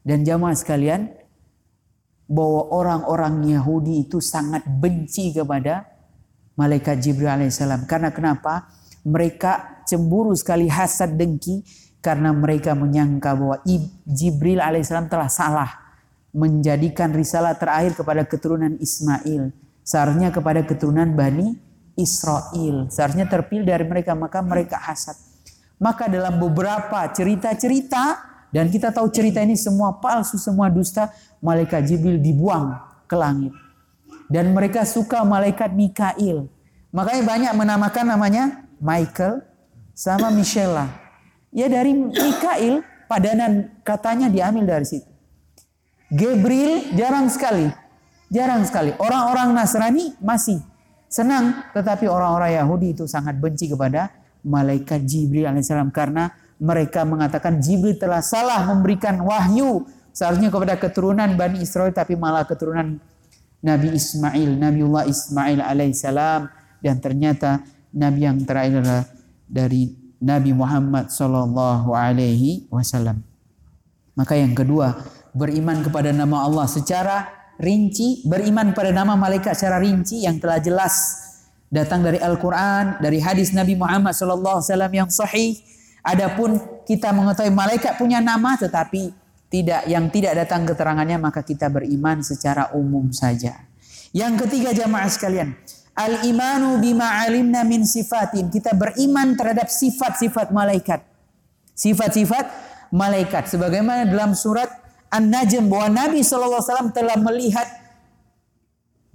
Dan 0.05 0.21
jamaah 0.21 0.53
sekalian, 0.53 1.09
bahwa 2.25 2.73
orang-orang 2.73 3.53
Yahudi 3.53 4.09
itu 4.09 4.17
sangat 4.17 4.65
benci 4.65 5.33
kepada 5.33 5.85
malaikat 6.57 6.97
Jibril 7.01 7.29
alaihissalam. 7.29 7.85
Karena 7.85 8.09
kenapa? 8.09 8.69
Mereka 9.05 9.85
cemburu 9.85 10.33
sekali 10.33 10.65
hasad 10.65 11.13
dengki 11.13 11.61
karena 12.01 12.33
mereka 12.33 12.73
menyangka 12.73 13.37
bahwa 13.37 13.61
Jibril 14.05 14.61
alaihissalam 14.61 15.09
telah 15.09 15.29
salah 15.29 15.69
menjadikan 16.35 17.15
risalah 17.15 17.55
terakhir 17.55 17.95
kepada 17.95 18.27
keturunan 18.27 18.75
Ismail. 18.75 19.55
Seharusnya 19.87 20.35
kepada 20.35 20.67
keturunan 20.67 21.15
Bani 21.15 21.55
Israel. 21.95 22.91
Seharusnya 22.91 23.23
terpilih 23.23 23.63
dari 23.63 23.87
mereka, 23.87 24.11
maka 24.11 24.43
mereka 24.43 24.75
hasad. 24.75 25.15
Maka 25.79 26.11
dalam 26.11 26.35
beberapa 26.35 27.07
cerita-cerita, 27.15 28.19
dan 28.51 28.67
kita 28.67 28.91
tahu 28.91 29.07
cerita 29.15 29.39
ini 29.39 29.55
semua 29.55 29.95
palsu, 30.03 30.35
semua 30.35 30.67
dusta, 30.67 31.07
malaikat 31.39 31.87
Jibril 31.87 32.19
dibuang 32.19 32.75
ke 33.07 33.15
langit. 33.15 33.55
Dan 34.27 34.51
mereka 34.51 34.83
suka 34.83 35.23
malaikat 35.23 35.71
Mikail. 35.71 36.51
Makanya 36.91 37.23
banyak 37.23 37.53
menamakan 37.55 38.05
namanya 38.11 38.43
Michael 38.83 39.39
sama 39.95 40.27
Michelle. 40.35 40.87
Ya 41.55 41.71
dari 41.71 41.95
Mikail, 41.95 42.83
padanan 43.07 43.71
katanya 43.87 44.27
diambil 44.27 44.67
dari 44.67 44.87
situ. 44.87 45.14
Gabriel 46.11 46.93
jarang 46.93 47.27
sekali. 47.29 47.69
Jarang 48.29 48.65
sekali. 48.65 48.93
Orang-orang 48.97 49.53
Nasrani 49.53 50.13
masih 50.21 50.61
senang. 51.09 51.65
Tetapi 51.73 52.05
orang-orang 52.05 52.57
Yahudi 52.61 52.93
itu 52.93 53.05
sangat 53.09 53.37
benci 53.37 53.69
kepada 53.69 54.13
malaikat 54.45 55.05
Jibril 55.05 55.49
alaihissalam. 55.49 55.89
Karena 55.89 56.29
mereka 56.61 57.05
mengatakan 57.05 57.57
Jibril 57.57 57.97
telah 57.97 58.21
salah 58.21 58.65
memberikan 58.69 59.17
wahyu. 59.21 59.85
Seharusnya 60.15 60.47
kepada 60.53 60.77
keturunan 60.77 61.33
Bani 61.33 61.61
Israel. 61.61 61.89
Tapi 61.89 62.13
malah 62.13 62.45
keturunan 62.45 63.01
Nabi 63.65 63.97
Ismail. 63.97 64.49
Nabiullah 64.61 65.09
Ismail 65.09 65.59
alaihissalam. 65.61 66.49
Dan 66.81 67.01
ternyata 67.01 67.65
Nabi 67.95 68.19
yang 68.29 68.37
terakhir 68.45 68.85
adalah 68.85 69.05
dari 69.49 70.05
Nabi 70.21 70.51
Muhammad 70.53 71.09
sallallahu 71.13 71.93
alaihi 71.93 72.65
wasallam. 72.73 73.21
Maka 74.15 74.39
yang 74.39 74.55
kedua, 74.55 74.95
beriman 75.35 75.83
kepada 75.83 76.15
nama 76.15 76.47
Allah 76.47 76.65
secara 76.65 77.27
rinci, 77.59 78.23
beriman 78.23 78.71
pada 78.71 78.95
nama 78.95 79.19
malaikat 79.19 79.51
secara 79.51 79.83
rinci 79.83 80.23
yang 80.23 80.39
telah 80.39 80.63
jelas 80.63 81.23
datang 81.67 82.07
dari 82.07 82.23
Al-Qur'an, 82.23 83.03
dari 83.03 83.19
hadis 83.19 83.51
Nabi 83.51 83.75
Muhammad 83.75 84.15
sallallahu 84.15 84.63
alaihi 84.63 84.71
wasallam 84.71 84.93
yang 84.95 85.09
sahih. 85.11 85.59
Adapun 86.05 86.61
kita 86.87 87.11
mengetahui 87.11 87.51
malaikat 87.51 87.99
punya 87.99 88.23
nama 88.23 88.55
tetapi 88.55 89.11
tidak 89.51 89.89
yang 89.89 90.07
tidak 90.13 90.37
datang 90.37 90.63
keterangannya 90.63 91.17
maka 91.17 91.41
kita 91.43 91.67
beriman 91.67 92.21
secara 92.23 92.71
umum 92.77 93.11
saja. 93.11 93.65
Yang 94.15 94.47
ketiga 94.47 94.71
jamaah 94.71 95.09
sekalian, 95.11 95.57
al-imanu 95.97 96.79
bima 96.79 97.25
alimna 97.25 97.65
min 97.67 97.83
sifatin. 97.83 98.47
Kita 98.47 98.77
beriman 98.77 99.35
terhadap 99.35 99.67
sifat-sifat 99.67 100.53
malaikat. 100.55 101.03
Sifat-sifat 101.75 102.45
malaikat 102.93 103.51
sebagaimana 103.51 104.07
dalam 104.07 104.31
surat 104.37 104.84
An-Najm 105.15 105.71
bahwa 105.71 105.87
Nabi 105.95 106.19
SAW 106.19 106.91
telah 106.91 107.15
melihat 107.15 107.65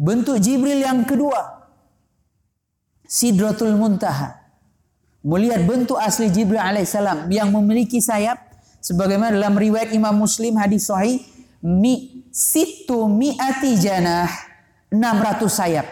bentuk 0.01 0.41
Jibril 0.41 0.81
yang 0.81 1.05
kedua. 1.05 1.61
Sidratul 3.05 3.77
Muntaha. 3.77 4.41
melihat 5.21 5.69
bentuk 5.69 6.01
asli 6.01 6.33
Jibril 6.33 6.61
alaihissalam 6.61 7.29
yang 7.29 7.53
memiliki 7.53 8.01
sayap 8.01 8.41
sebagaimana 8.81 9.37
dalam 9.37 9.53
riwayat 9.53 9.93
Imam 9.93 10.17
Muslim 10.17 10.57
hadis 10.57 10.89
sahih 10.89 11.21
mi 11.61 12.25
situ 12.33 13.05
mi'ati 13.05 13.77
janah 13.77 14.33
600 14.89 15.45
sayap 15.45 15.87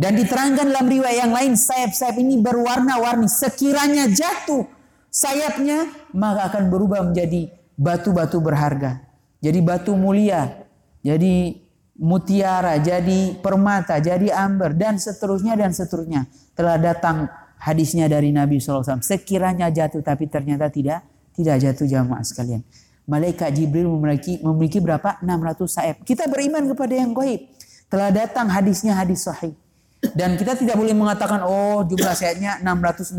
dan 0.00 0.16
diterangkan 0.16 0.72
dalam 0.72 0.88
riwayat 0.88 1.28
yang 1.28 1.32
lain 1.36 1.52
sayap-sayap 1.52 2.16
ini 2.16 2.40
berwarna-warni 2.40 3.28
sekiranya 3.28 4.08
jatuh 4.08 4.64
sayapnya 5.12 5.84
maka 6.16 6.48
akan 6.48 6.72
berubah 6.72 7.04
menjadi 7.04 7.52
batu-batu 7.76 8.40
berharga 8.40 9.04
jadi 9.40 9.58
batu 9.64 9.96
mulia 9.96 10.60
jadi 11.00 11.56
mutiara, 12.00 12.80
jadi 12.80 13.36
permata, 13.40 14.00
jadi 14.00 14.32
amber 14.32 14.76
dan 14.76 15.00
seterusnya 15.00 15.56
dan 15.56 15.72
seterusnya. 15.72 16.28
Telah 16.56 16.76
datang 16.80 17.28
hadisnya 17.60 18.08
dari 18.08 18.32
Nabi 18.32 18.60
SAW. 18.60 19.04
Sekiranya 19.04 19.68
jatuh 19.72 20.00
tapi 20.04 20.28
ternyata 20.28 20.68
tidak 20.68 21.04
tidak 21.36 21.56
jatuh 21.60 21.88
jamaah 21.88 22.24
sekalian. 22.24 22.64
Malaikat 23.08 23.52
Jibril 23.56 23.88
memiliki 23.88 24.40
memiliki 24.44 24.78
berapa? 24.80 25.20
600 25.24 25.66
sayap. 25.66 25.96
Kita 26.04 26.28
beriman 26.28 26.68
kepada 26.68 26.94
yang 26.94 27.16
gaib. 27.16 27.48
Telah 27.90 28.12
datang 28.12 28.46
hadisnya 28.52 28.94
hadis 28.94 29.26
sahih. 29.26 29.56
Dan 30.00 30.40
kita 30.40 30.56
tidak 30.56 30.80
boleh 30.80 30.96
mengatakan 30.96 31.44
oh 31.44 31.84
jumlah 31.84 32.16
sayapnya 32.16 32.60
666. 32.64 33.16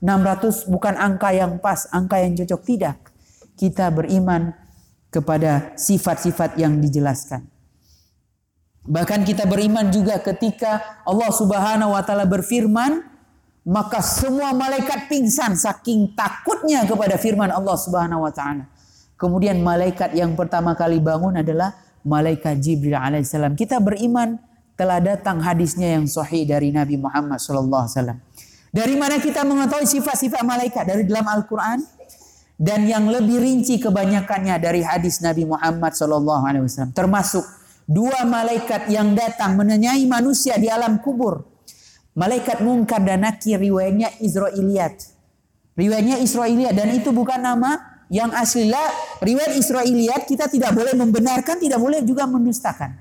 600 0.00 0.72
bukan 0.72 0.94
angka 0.96 1.28
yang 1.36 1.60
pas, 1.60 1.88
angka 1.92 2.20
yang 2.20 2.32
cocok 2.36 2.60
tidak. 2.64 2.96
Kita 3.58 3.92
beriman 3.92 4.61
kepada 5.12 5.76
sifat-sifat 5.76 6.56
yang 6.56 6.80
dijelaskan. 6.80 7.44
Bahkan 8.82 9.22
kita 9.22 9.46
beriman 9.46 9.92
juga 9.92 10.18
ketika 10.18 11.04
Allah 11.06 11.30
Subhanahu 11.30 11.94
wa 11.94 12.02
taala 12.02 12.26
berfirman, 12.26 13.04
maka 13.62 14.02
semua 14.02 14.50
malaikat 14.50 15.06
pingsan 15.06 15.54
saking 15.54 16.18
takutnya 16.18 16.82
kepada 16.82 17.14
firman 17.14 17.52
Allah 17.52 17.76
Subhanahu 17.78 18.26
wa 18.26 18.32
taala. 18.34 18.66
Kemudian 19.14 19.62
malaikat 19.62 20.18
yang 20.18 20.34
pertama 20.34 20.74
kali 20.74 20.98
bangun 20.98 21.38
adalah 21.38 21.78
malaikat 22.02 22.58
Jibril 22.58 22.98
alaihissalam. 22.98 23.54
Kita 23.54 23.78
beriman 23.78 24.34
telah 24.74 24.98
datang 24.98 25.38
hadisnya 25.38 25.94
yang 25.94 26.10
sahih 26.10 26.42
dari 26.42 26.74
Nabi 26.74 26.98
Muhammad 26.98 27.38
sallallahu 27.38 27.86
alaihi 27.86 27.94
wasallam. 27.94 28.18
Dari 28.72 28.94
mana 28.98 29.20
kita 29.22 29.46
mengetahui 29.46 29.86
sifat-sifat 29.86 30.42
malaikat 30.42 30.82
dari 30.88 31.06
dalam 31.06 31.28
Al-Qur'an 31.28 31.78
dan 32.62 32.86
yang 32.86 33.10
lebih 33.10 33.42
rinci 33.42 33.82
kebanyakannya 33.82 34.54
dari 34.62 34.86
hadis 34.86 35.18
Nabi 35.18 35.42
Muhammad 35.42 35.98
wasallam 35.98 36.94
termasuk 36.94 37.42
dua 37.90 38.22
malaikat 38.22 38.86
yang 38.86 39.18
datang 39.18 39.58
menanyai 39.58 40.06
manusia 40.06 40.54
di 40.62 40.70
alam 40.70 41.02
kubur. 41.02 41.42
Malaikat 42.14 42.62
Munkar 42.62 43.02
dan 43.02 43.24
Nakir 43.24 43.58
riwayatnya 43.58 44.14
Israiliyat. 44.22 44.94
Riwayatnya 45.74 46.20
Israiliyat 46.22 46.76
dan 46.76 46.92
itu 46.94 47.10
bukan 47.10 47.40
nama 47.40 48.04
yang 48.12 48.30
asli 48.30 48.68
lah. 48.68 49.18
Riwayat 49.18 49.56
Israiliyat 49.58 50.22
kita 50.28 50.46
tidak 50.46 50.76
boleh 50.76 50.92
membenarkan, 50.92 51.58
tidak 51.58 51.80
boleh 51.80 52.04
juga 52.04 52.28
mendustakan. 52.28 52.94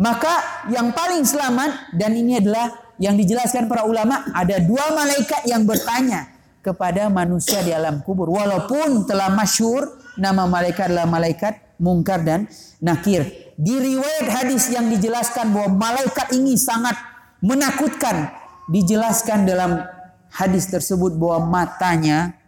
Maka 0.00 0.64
yang 0.72 0.94
paling 0.96 1.26
selamat 1.26 1.92
dan 1.92 2.14
ini 2.16 2.40
adalah 2.40 2.72
yang 2.96 3.18
dijelaskan 3.18 3.66
para 3.68 3.84
ulama 3.84 4.22
ada 4.32 4.62
dua 4.62 4.94
malaikat 4.94 5.44
yang 5.50 5.66
bertanya 5.66 6.31
kepada 6.62 7.10
manusia 7.10 7.60
di 7.66 7.74
alam 7.74 8.00
kubur 8.06 8.30
walaupun 8.30 9.04
telah 9.04 9.28
masyur 9.34 9.98
nama 10.16 10.46
malaikat 10.46 10.88
adalah 10.88 11.10
malaikat 11.10 11.58
Munkar 11.82 12.22
dan 12.22 12.46
Nakir 12.78 13.42
di 13.58 13.74
riwayat 13.78 14.26
hadis 14.30 14.70
yang 14.72 14.88
dijelaskan 14.88 15.52
bahwa 15.52 15.76
malaikat 15.76 16.34
ini 16.34 16.56
sangat 16.56 16.96
menakutkan. 17.42 18.32
Dijelaskan 18.70 19.44
dalam 19.44 19.82
hadis 20.30 20.70
tersebut 20.70 21.18
bahwa 21.18 21.60
matanya 21.60 22.38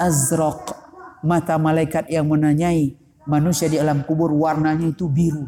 azraq. 0.00 0.74
Mata 1.20 1.60
malaikat 1.60 2.08
yang 2.08 2.28
menanyai 2.32 2.96
manusia 3.28 3.68
di 3.68 3.76
alam 3.76 4.02
kubur 4.08 4.32
warnanya 4.32 4.88
itu 4.88 5.06
biru. 5.06 5.46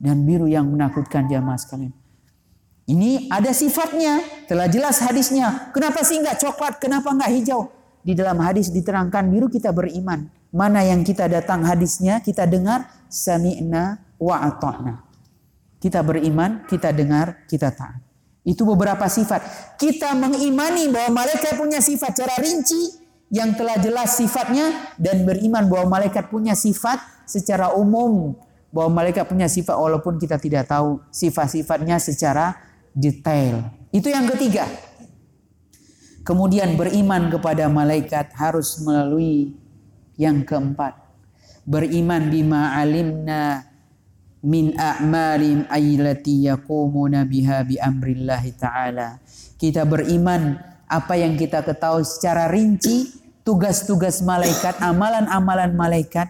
Dan 0.00 0.24
biru 0.24 0.48
yang 0.48 0.64
menakutkan 0.64 1.28
jamaah 1.28 1.60
sekalian. 1.60 1.92
Ini 2.90 3.30
ada 3.30 3.54
sifatnya. 3.54 4.18
Telah 4.50 4.66
jelas 4.66 4.98
hadisnya. 4.98 5.70
Kenapa 5.70 6.02
sih 6.02 6.18
enggak 6.18 6.42
coklat? 6.42 6.82
Kenapa 6.82 7.14
enggak 7.14 7.30
hijau? 7.30 7.70
Di 8.02 8.18
dalam 8.18 8.42
hadis 8.42 8.74
diterangkan 8.74 9.30
biru 9.30 9.46
kita 9.46 9.70
beriman. 9.70 10.26
Mana 10.50 10.82
yang 10.82 11.06
kita 11.06 11.30
datang 11.30 11.62
hadisnya, 11.62 12.18
kita 12.18 12.50
dengar. 12.50 12.90
Sami'na 13.06 13.98
wa 14.18 14.42
ata'na. 14.42 15.06
Kita 15.78 16.02
beriman, 16.02 16.66
kita 16.66 16.90
dengar, 16.90 17.46
kita 17.46 17.70
taat. 17.70 18.02
Itu 18.42 18.66
beberapa 18.66 19.06
sifat. 19.06 19.74
Kita 19.78 20.14
mengimani 20.18 20.90
bahwa 20.90 21.22
malaikat 21.22 21.58
punya 21.58 21.78
sifat 21.78 22.14
secara 22.18 22.38
rinci 22.42 22.98
yang 23.30 23.54
telah 23.54 23.78
jelas 23.78 24.18
sifatnya 24.18 24.94
dan 24.98 25.22
beriman 25.22 25.70
bahwa 25.70 25.98
malaikat 25.98 26.26
punya 26.30 26.58
sifat 26.58 26.98
secara 27.26 27.70
umum 27.74 28.34
bahwa 28.70 29.02
malaikat 29.02 29.26
punya 29.26 29.50
sifat 29.50 29.74
walaupun 29.74 30.18
kita 30.18 30.38
tidak 30.38 30.70
tahu 30.70 31.02
sifat-sifatnya 31.10 31.98
secara 31.98 32.69
detail. 32.94 33.66
Itu 33.90 34.10
yang 34.10 34.30
ketiga. 34.30 34.66
Kemudian 36.22 36.76
beriman 36.76 37.32
kepada 37.32 37.66
malaikat 37.66 38.36
harus 38.36 38.78
melalui 38.84 39.56
yang 40.20 40.44
keempat. 40.44 40.94
Beriman 41.64 42.28
bima 42.28 42.76
alimna 42.76 43.64
min 44.44 44.76
a'malim 44.76 45.68
aylati 45.68 46.48
yaqumuna 46.48 47.24
biha 47.24 47.64
bi 47.64 47.80
amrillah 47.80 48.44
taala. 48.56 49.18
Kita 49.56 49.84
beriman 49.88 50.60
apa 50.90 51.14
yang 51.16 51.36
kita 51.40 51.64
ketahui 51.64 52.04
secara 52.04 52.50
rinci 52.52 53.10
tugas-tugas 53.44 54.20
malaikat, 54.20 54.76
amalan-amalan 54.84 55.72
malaikat 55.72 56.28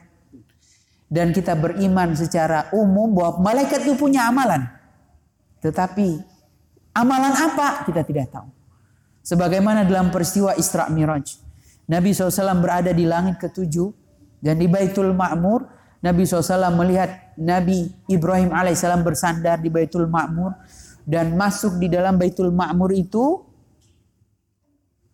dan 1.10 1.34
kita 1.34 1.58
beriman 1.58 2.14
secara 2.14 2.70
umum 2.70 3.10
bahwa 3.10 3.50
malaikat 3.50 3.82
itu 3.82 3.98
punya 3.98 4.30
amalan. 4.30 4.70
Tetapi 5.58 6.29
amalan 6.96 7.34
apa 7.34 7.86
kita 7.86 8.02
tidak 8.06 8.32
tahu. 8.32 8.48
Sebagaimana 9.20 9.84
dalam 9.84 10.08
peristiwa 10.08 10.56
Isra 10.56 10.88
Miraj. 10.88 11.38
Nabi 11.90 12.14
SAW 12.14 12.62
berada 12.62 12.94
di 12.94 13.02
langit 13.02 13.42
ketujuh 13.42 13.90
dan 14.40 14.56
di 14.56 14.70
Baitul 14.70 15.10
Ma'mur 15.10 15.80
Nabi 16.00 16.24
SAW 16.24 16.72
melihat 16.72 17.36
Nabi 17.36 17.92
Ibrahim 18.08 18.56
alaihissalam 18.56 19.04
bersandar 19.04 19.60
di 19.60 19.68
Baitul 19.68 20.08
Ma'mur 20.08 20.56
dan 21.04 21.36
masuk 21.36 21.76
di 21.76 21.92
dalam 21.92 22.16
Baitul 22.16 22.48
Ma'mur 22.48 22.88
itu 22.96 23.44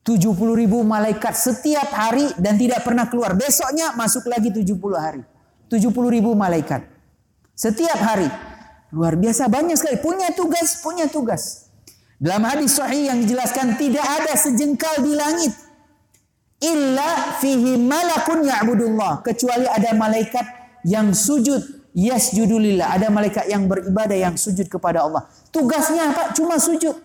70 0.07 0.31
ribu 0.55 0.87
malaikat 0.87 1.35
setiap 1.35 1.91
hari 1.91 2.31
dan 2.39 2.55
tidak 2.55 2.87
pernah 2.87 3.11
keluar. 3.11 3.35
Besoknya 3.35 3.91
masuk 3.99 4.31
lagi 4.31 4.55
70 4.55 4.79
hari. 4.95 5.27
70 5.67 5.91
ribu 5.91 6.31
malaikat. 6.39 6.87
Setiap 7.59 7.99
hari. 7.99 8.31
Luar 8.95 9.19
biasa 9.19 9.51
banyak 9.51 9.75
sekali. 9.75 9.99
Punya 9.99 10.31
tugas, 10.31 10.79
punya 10.79 11.11
tugas. 11.11 11.66
Dalam 12.17 12.49
hadis 12.49 12.81
sahih 12.81 13.13
yang 13.13 13.21
dijelaskan 13.21 13.77
tidak 13.77 14.05
ada 14.05 14.33
sejengkal 14.33 15.05
di 15.05 15.13
langit. 15.13 15.53
Illa 16.65 17.37
fihi 17.37 17.77
malakun 17.77 18.41
ya'budullah. 18.41 19.21
Kecuali 19.21 19.69
ada 19.69 19.93
malaikat 19.93 20.47
yang 20.89 21.13
sujud 21.13 21.61
yasjudulillah. 21.93 22.97
Ada 22.97 23.13
malaikat 23.13 23.45
yang 23.53 23.69
beribadah 23.69 24.17
yang 24.17 24.37
sujud 24.41 24.65
kepada 24.65 25.05
Allah. 25.05 25.29
Tugasnya 25.53 26.17
apa? 26.17 26.33
Cuma 26.33 26.57
sujud. 26.57 26.97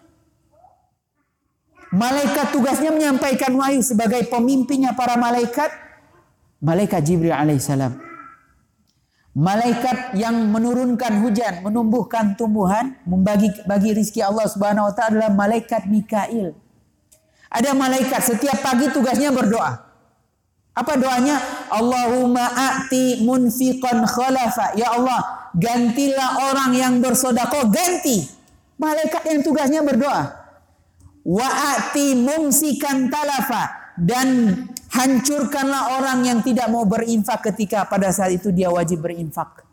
Malaikat 1.92 2.56
tugasnya 2.56 2.96
menyampaikan 2.96 3.52
wahyu 3.52 3.84
sebagai 3.84 4.24
pemimpinnya 4.32 4.96
para 4.96 5.20
malaikat. 5.20 5.68
Malaikat 6.64 7.04
Jibril 7.04 7.36
alaihissalam. 7.36 8.11
Malaikat 9.32 10.20
yang 10.20 10.36
menurunkan 10.52 11.24
hujan, 11.24 11.64
menumbuhkan 11.64 12.36
tumbuhan, 12.36 13.00
membagi 13.08 13.48
bagi 13.64 13.96
rizki 13.96 14.20
Allah 14.20 14.44
Subhanahu 14.44 14.92
wa 14.92 14.94
taala 14.94 15.24
adalah 15.24 15.32
malaikat 15.32 15.88
Mikail. 15.88 16.52
Ada 17.48 17.72
malaikat 17.72 18.20
setiap 18.28 18.60
pagi 18.60 18.92
tugasnya 18.92 19.32
berdoa. 19.32 19.88
Apa 20.72 20.96
doanya? 20.96 21.40
Allahumma 21.68 22.44
a'ti 22.48 23.24
munfiqan 23.24 24.04
khalafa. 24.08 24.76
Ya 24.76 24.96
Allah, 24.96 25.52
gantilah 25.56 26.52
orang 26.52 26.72
yang 26.76 26.94
bersodako, 27.04 27.68
ganti. 27.72 28.28
Malaikat 28.80 29.32
yang 29.32 29.40
tugasnya 29.44 29.84
berdoa. 29.84 30.32
Wa 31.24 31.48
a'ti 31.76 32.20
mumsikan 32.20 33.12
talafa. 33.12 33.96
Dan 34.00 34.56
hancurkanlah 34.92 35.98
orang 36.00 36.28
yang 36.28 36.40
tidak 36.44 36.68
mau 36.68 36.84
berinfak 36.84 37.40
ketika 37.52 37.88
pada 37.88 38.12
saat 38.12 38.36
itu 38.36 38.52
dia 38.52 38.68
wajib 38.68 39.04
berinfak. 39.04 39.64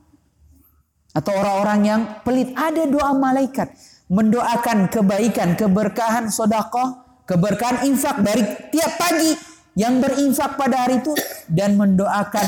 Atau 1.10 1.34
orang-orang 1.34 1.80
yang 1.82 2.00
pelit. 2.22 2.54
Ada 2.54 2.86
doa 2.86 3.10
malaikat. 3.16 3.74
Mendoakan 4.08 4.88
kebaikan, 4.88 5.52
keberkahan 5.58 6.32
sodakoh, 6.32 7.22
keberkahan 7.28 7.84
infak 7.84 8.22
dari 8.24 8.40
tiap 8.72 8.96
pagi 8.96 9.36
yang 9.76 10.00
berinfak 10.00 10.56
pada 10.56 10.88
hari 10.88 11.04
itu 11.04 11.12
dan 11.50 11.76
mendoakan 11.76 12.46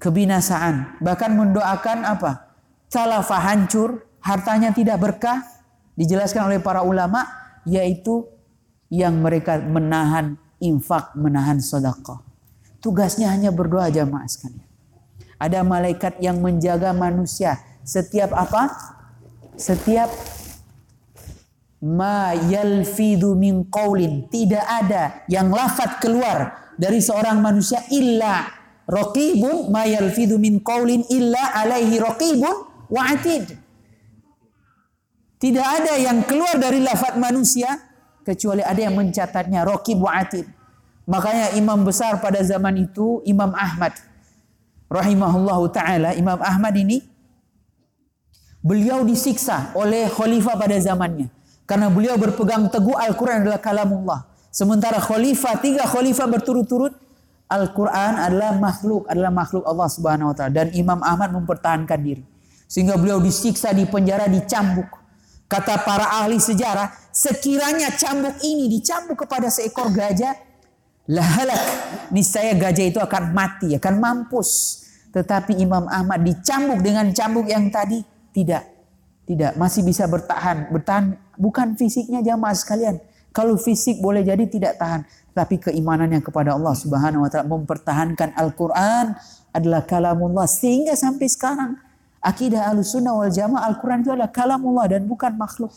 kebinasaan, 0.00 0.96
bahkan 1.04 1.36
mendoakan 1.36 2.08
apa? 2.08 2.48
Talafa 2.88 3.38
hancur, 3.44 4.08
hartanya 4.24 4.72
tidak 4.72 4.96
berkah, 4.98 5.44
dijelaskan 6.00 6.48
oleh 6.48 6.58
para 6.64 6.80
ulama 6.80 7.28
yaitu 7.68 8.24
yang 8.88 9.20
mereka 9.20 9.60
menahan 9.60 10.40
infak, 10.60 11.16
menahan 11.16 11.58
sedekah. 11.58 12.20
Tugasnya 12.80 13.32
hanya 13.32 13.52
berdoa 13.52 13.92
jamaah 13.92 14.28
sekalian. 14.28 14.64
Ada 15.40 15.64
malaikat 15.64 16.20
yang 16.20 16.40
menjaga 16.40 16.92
manusia 16.92 17.60
setiap 17.84 18.36
apa? 18.36 18.68
Setiap 19.56 20.08
ma 21.80 22.36
yalfidhu 22.36 23.32
min 23.36 23.64
qaulin 23.72 24.28
tidak 24.28 24.64
ada 24.68 25.24
yang 25.32 25.48
lafat 25.48 25.96
keluar 26.04 26.72
dari 26.76 27.00
seorang 27.00 27.40
manusia 27.40 27.80
illa 27.88 28.52
raqibun 28.84 29.72
ma 29.72 29.88
yalfidhu 29.88 30.36
min 30.36 30.60
qaulin 30.60 31.08
illa 31.08 31.56
alaihi 31.56 31.96
raqibun 31.96 32.56
wa 32.92 33.00
atid 33.08 33.56
tidak 35.40 35.66
ada 35.80 35.96
yang 35.96 36.20
keluar 36.28 36.60
dari 36.60 36.84
lafat 36.84 37.16
manusia 37.16 37.89
kecuali 38.26 38.62
ada 38.64 38.80
yang 38.80 38.94
mencatatnya 38.96 39.64
raqib 39.64 40.00
wa 40.00 40.20
atid 40.20 40.46
makanya 41.08 41.56
imam 41.56 41.82
besar 41.82 42.20
pada 42.22 42.38
zaman 42.44 42.86
itu 42.86 43.24
Imam 43.26 43.50
Ahmad 43.56 43.96
rahimahullahu 44.92 45.70
taala 45.72 46.14
Imam 46.14 46.38
Ahmad 46.38 46.74
ini 46.76 47.02
beliau 48.60 49.02
disiksa 49.02 49.72
oleh 49.72 50.06
khalifah 50.06 50.54
pada 50.54 50.76
zamannya 50.76 51.40
karena 51.70 51.86
beliau 51.86 52.18
berpegang 52.18 52.66
teguh 52.66 52.98
Al-Quran 52.98 53.46
adalah 53.46 53.62
kalamullah. 53.62 54.26
Sementara 54.50 54.98
khalifah, 54.98 55.62
tiga 55.62 55.86
khalifah 55.86 56.26
berturut-turut, 56.26 56.90
Al-Quran 57.46 58.18
adalah 58.18 58.58
makhluk, 58.58 59.06
adalah 59.06 59.30
makhluk 59.30 59.62
Allah 59.62 59.86
Subhanahu 59.86 60.34
Wa 60.34 60.36
Taala. 60.36 60.50
Dan 60.50 60.74
Imam 60.74 60.98
Ahmad 60.98 61.30
mempertahankan 61.30 62.02
diri. 62.02 62.26
Sehingga 62.66 62.98
beliau 62.98 63.22
disiksa, 63.22 63.70
di 63.70 63.86
penjara, 63.86 64.26
dicambuk. 64.26 64.90
Kata 65.50 65.82
para 65.82 66.22
ahli 66.22 66.38
sejarah, 66.38 67.10
sekiranya 67.10 67.90
cambuk 67.98 68.38
ini 68.46 68.70
dicambuk 68.70 69.26
kepada 69.26 69.50
seekor 69.50 69.90
gajah, 69.90 70.38
lahalak. 71.10 71.58
Niscaya 72.14 72.54
gajah 72.54 72.86
itu 72.86 73.02
akan 73.02 73.34
mati, 73.34 73.74
akan 73.74 73.94
mampus. 73.98 74.78
Tetapi 75.10 75.58
Imam 75.58 75.90
Ahmad 75.90 76.22
dicambuk 76.22 76.78
dengan 76.86 77.10
cambuk 77.10 77.50
yang 77.50 77.66
tadi, 77.66 77.98
tidak. 78.30 78.62
Tidak, 79.26 79.58
masih 79.58 79.82
bisa 79.82 80.06
bertahan. 80.06 80.70
Bertahan 80.70 81.18
bukan 81.34 81.74
fisiknya 81.74 82.22
jamaah 82.22 82.54
sekalian. 82.54 83.02
Kalau 83.34 83.58
fisik 83.58 83.98
boleh 83.98 84.22
jadi 84.22 84.46
tidak 84.46 84.78
tahan. 84.78 85.02
Tapi 85.34 85.58
keimanannya 85.58 86.22
kepada 86.22 86.54
Allah 86.54 86.74
subhanahu 86.74 87.26
wa 87.26 87.30
ta'ala 87.30 87.46
mempertahankan 87.46 88.34
Al-Quran 88.34 89.14
adalah 89.54 89.82
kalamullah. 89.86 90.46
Sehingga 90.50 90.98
sampai 90.98 91.26
sekarang 91.30 91.78
akidah 92.20 92.72
al-sunnah 92.72 93.16
wal 93.16 93.32
jamaah 93.32 93.68
Al-Quran 93.72 94.04
itu 94.04 94.10
adalah 94.12 94.32
kalamullah 94.32 94.86
dan 94.88 95.08
bukan 95.08 95.32
makhluk. 95.36 95.72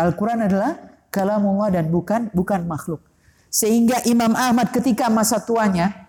Al-Quran 0.00 0.48
adalah 0.48 0.72
kalamullah 1.12 1.68
dan 1.68 1.92
bukan 1.92 2.32
bukan 2.32 2.64
makhluk. 2.64 3.04
Sehingga 3.52 4.00
Imam 4.08 4.32
Ahmad 4.32 4.72
ketika 4.72 5.12
masa 5.12 5.36
tuanya 5.40 6.08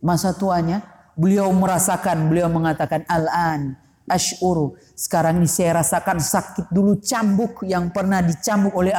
masa 0.00 0.32
tuanya 0.32 0.86
beliau 1.18 1.50
merasakan 1.52 2.30
beliau 2.30 2.46
mengatakan 2.46 3.02
al-an 3.10 3.76
ashuru. 4.10 4.74
Sekarang 4.98 5.38
ini 5.38 5.46
saya 5.46 5.80
rasakan 5.80 6.18
sakit 6.18 6.66
dulu 6.74 6.98
cambuk 6.98 7.62
yang 7.64 7.94
pernah 7.94 8.18
dicambuk 8.20 8.74
oleh 8.74 8.90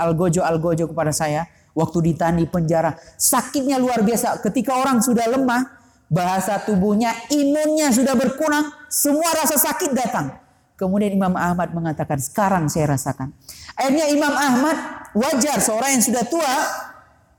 algojo-algojo 0.00 0.88
kepada 0.90 1.12
saya. 1.12 1.44
Waktu 1.76 2.08
ditahan 2.08 2.40
di 2.40 2.48
penjara. 2.48 2.96
Sakitnya 3.20 3.76
luar 3.76 4.00
biasa. 4.00 4.40
Ketika 4.40 4.80
orang 4.80 5.04
sudah 5.04 5.28
lemah, 5.28 5.75
bahasa 6.06 6.62
tubuhnya, 6.62 7.14
imunnya 7.30 7.90
sudah 7.90 8.14
berkurang, 8.14 8.70
semua 8.86 9.26
rasa 9.34 9.58
sakit 9.58 9.90
datang. 9.92 10.38
Kemudian 10.76 11.16
Imam 11.16 11.32
Ahmad 11.34 11.72
mengatakan, 11.72 12.20
sekarang 12.20 12.68
saya 12.68 12.92
rasakan. 12.92 13.32
Akhirnya 13.74 14.12
Imam 14.12 14.34
Ahmad 14.36 14.76
wajar 15.16 15.56
seorang 15.58 15.96
yang 15.96 16.04
sudah 16.04 16.24
tua, 16.28 16.54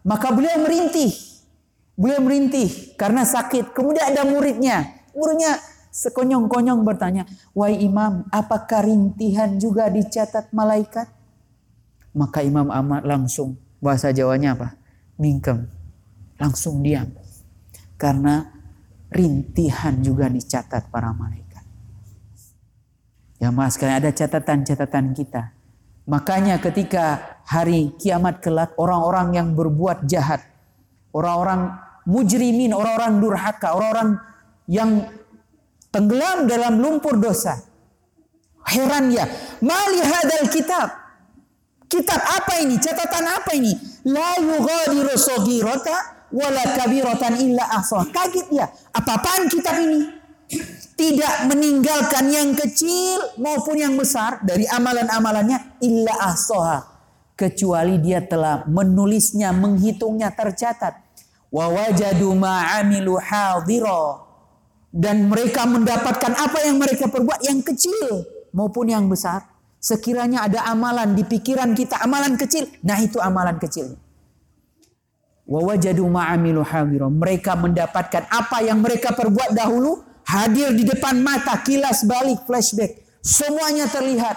maka 0.02 0.34
beliau 0.34 0.58
merintih. 0.66 1.14
Beliau 1.94 2.22
merintih 2.22 2.98
karena 2.98 3.26
sakit. 3.26 3.74
Kemudian 3.74 4.10
ada 4.14 4.26
muridnya. 4.26 5.06
Muridnya 5.14 5.58
sekonyong-konyong 5.94 6.82
bertanya, 6.86 7.26
"Wahai 7.58 7.82
Imam, 7.82 8.26
apakah 8.30 8.86
rintihan 8.86 9.58
juga 9.58 9.90
dicatat 9.90 10.54
malaikat?" 10.54 11.10
Maka 12.14 12.42
Imam 12.42 12.70
Ahmad 12.74 13.06
langsung 13.06 13.58
bahasa 13.82 14.10
Jawanya 14.10 14.58
apa? 14.58 14.78
Mingkem. 15.22 15.70
Langsung 16.38 16.82
diam. 16.86 17.14
Karena 17.98 18.57
rintihan 19.12 20.00
juga 20.04 20.28
dicatat 20.28 20.92
para 20.92 21.16
malaikat. 21.16 21.64
Ya 23.38 23.54
mas, 23.54 23.78
sekalian 23.78 24.02
ada 24.02 24.12
catatan-catatan 24.12 25.14
kita. 25.14 25.54
Makanya 26.08 26.58
ketika 26.58 27.38
hari 27.46 27.94
kiamat 28.00 28.40
kelak 28.40 28.74
orang-orang 28.80 29.36
yang 29.36 29.48
berbuat 29.54 30.08
jahat, 30.08 30.42
orang-orang 31.12 31.76
mujrimin, 32.08 32.72
orang-orang 32.72 33.20
durhaka, 33.20 33.76
orang-orang 33.76 34.10
yang 34.72 35.06
tenggelam 35.92 36.48
dalam 36.48 36.80
lumpur 36.80 37.20
dosa. 37.20 37.60
Heran 38.68 39.12
ya, 39.12 39.28
mali 39.64 40.00
hadal 40.04 40.48
kitab. 40.52 40.88
Kitab 41.88 42.20
apa 42.20 42.60
ini? 42.60 42.76
Catatan 42.80 43.26
apa 43.32 43.52
ini? 43.56 43.72
La 44.12 44.36
yughadiru 44.44 45.16
saghirata 45.16 46.17
wala 46.32 46.64
kabiratan 46.76 47.40
illa 47.40 47.64
ahsah. 47.78 48.08
Kaget 48.12 48.48
ya, 48.52 48.66
apa-apaan 48.94 49.48
kitab 49.48 49.76
ini? 49.80 50.08
Tidak 50.98 51.52
meninggalkan 51.52 52.32
yang 52.32 52.56
kecil 52.58 53.38
maupun 53.38 53.78
yang 53.78 53.94
besar 54.00 54.42
dari 54.42 54.66
amalan-amalannya 54.66 55.84
illa 55.84 56.34
ahsaha. 56.34 56.98
Kecuali 57.38 58.02
dia 58.02 58.26
telah 58.26 58.66
menulisnya, 58.66 59.54
menghitungnya 59.54 60.34
tercatat. 60.34 60.98
Wa 61.54 61.70
wajadu 61.70 62.34
ma'amilu 62.34 63.22
hadira 63.22 64.28
dan 64.98 65.30
mereka 65.30 65.70
mendapatkan 65.70 66.34
apa 66.34 66.58
yang 66.66 66.82
mereka 66.82 67.06
perbuat 67.12 67.46
yang 67.46 67.62
kecil 67.62 68.26
maupun 68.56 68.90
yang 68.90 69.06
besar. 69.06 69.46
Sekiranya 69.78 70.50
ada 70.50 70.66
amalan 70.66 71.14
di 71.14 71.22
pikiran 71.22 71.78
kita, 71.78 72.02
amalan 72.02 72.34
kecil, 72.34 72.66
nah 72.82 72.98
itu 72.98 73.22
amalan 73.22 73.62
kecil. 73.62 73.94
Wawajadu 75.48 76.04
ma'amilu 76.12 76.60
hadira. 76.60 77.08
Mereka 77.08 77.56
mendapatkan 77.56 78.28
apa 78.28 78.68
yang 78.68 78.84
mereka 78.84 79.16
perbuat 79.16 79.56
dahulu 79.56 80.04
hadir 80.28 80.76
di 80.76 80.84
depan 80.84 81.24
mata, 81.24 81.56
kilas 81.64 82.04
balik, 82.04 82.44
flashback. 82.44 83.00
Semuanya 83.24 83.88
terlihat. 83.88 84.36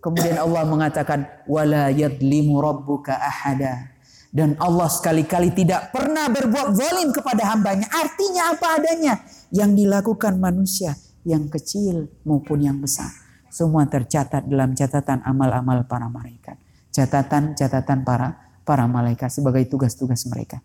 Kemudian 0.00 0.40
Allah 0.40 0.64
mengatakan 0.64 1.28
wala 1.44 1.92
yadlimu 1.92 2.56
rabbuka 2.56 3.12
ahada. 3.16 3.92
Dan 4.34 4.58
Allah 4.58 4.90
sekali-kali 4.90 5.54
tidak 5.54 5.94
pernah 5.94 6.26
berbuat 6.26 6.74
zalim 6.74 7.14
kepada 7.14 7.54
hambanya. 7.54 7.86
Artinya 7.86 8.50
apa 8.50 8.66
adanya. 8.80 9.14
Yang 9.54 9.70
dilakukan 9.84 10.40
manusia. 10.40 10.98
Yang 11.22 11.44
kecil 11.54 11.96
maupun 12.26 12.64
yang 12.64 12.82
besar. 12.82 13.08
Semua 13.54 13.86
tercatat 13.86 14.50
dalam 14.50 14.74
catatan 14.74 15.22
amal-amal 15.22 15.86
para 15.86 16.10
malaikat. 16.10 16.58
Catatan-catatan 16.90 18.02
para 18.02 18.43
para 18.64 18.88
malaikat 18.88 19.30
sebagai 19.30 19.64
tugas-tugas 19.68 20.24
mereka. 20.26 20.58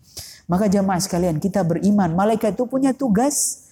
Maka 0.50 0.66
jemaah 0.66 0.98
sekalian 0.98 1.38
kita 1.38 1.62
beriman. 1.62 2.16
Malaikat 2.16 2.58
itu 2.58 2.66
punya 2.66 2.96
tugas. 2.96 3.68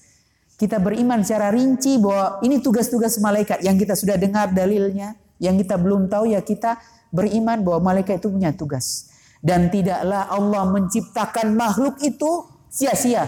Kita 0.60 0.78
beriman 0.78 1.26
secara 1.26 1.50
rinci 1.50 1.98
bahwa 1.98 2.44
ini 2.46 2.62
tugas-tugas 2.62 3.18
malaikat 3.24 3.66
yang 3.66 3.80
kita 3.80 3.98
sudah 3.98 4.20
dengar 4.20 4.54
dalilnya. 4.54 5.18
Yang 5.42 5.66
kita 5.66 5.76
belum 5.78 6.10
tahu 6.10 6.34
ya 6.34 6.42
kita 6.42 6.78
beriman 7.10 7.64
bahwa 7.64 7.94
malaikat 7.94 8.20
itu 8.20 8.30
punya 8.30 8.52
tugas 8.52 9.08
dan 9.42 9.70
tidaklah 9.70 10.28
Allah 10.28 10.64
menciptakan 10.68 11.54
makhluk 11.54 12.02
itu 12.04 12.46
sia-sia. 12.68 13.26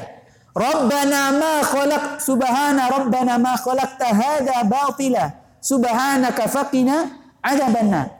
Rabbana 0.52 1.32
ma 1.38 1.54
khalaq 1.62 2.20
subhana 2.20 2.90
rabbana 2.90 3.38
ma 3.38 3.54
khalaqta 3.56 4.08
hadza 4.12 4.58
batila 4.66 5.32
subhanaka 5.62 6.50
faqina 6.50 6.96
adzabannar. 7.40 8.19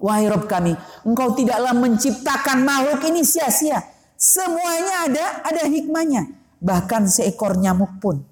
Wahai 0.00 0.32
Rabb 0.32 0.48
kami, 0.48 0.72
engkau 1.04 1.36
tidaklah 1.36 1.76
menciptakan 1.76 2.64
makhluk 2.64 3.04
ini 3.04 3.20
sia-sia. 3.20 3.84
Semuanya 4.16 5.08
ada 5.08 5.24
ada 5.44 5.62
hikmahnya. 5.68 6.28
Bahkan 6.60 7.08
seekor 7.08 7.56
nyamuk 7.60 8.00
pun 8.00 8.24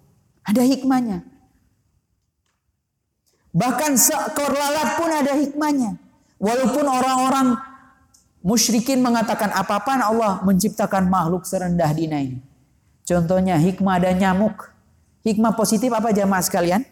ada 0.45 0.65
hikmahnya. 0.65 1.25
Bahkan 3.53 3.93
seekor 3.97 4.53
lalat 4.53 4.89
pun 4.97 5.11
ada 5.13 5.33
hikmahnya. 5.37 5.97
Walaupun 6.41 6.85
orang-orang 6.89 7.57
Musyrikin 8.39 9.03
mengatakan 9.03 9.51
apa-apaan 9.51 9.99
Allah 9.99 10.39
menciptakan 10.47 11.11
makhluk 11.11 11.43
serendah 11.43 11.91
dina 11.91 12.23
ini. 12.23 12.39
Contohnya 13.03 13.59
hikmah 13.59 13.99
dan 13.99 14.17
nyamuk. 14.17 14.71
Hikmah 15.27 15.59
positif 15.59 15.91
apa 15.91 16.15
jamaah 16.15 16.41
sekalian? 16.41 16.87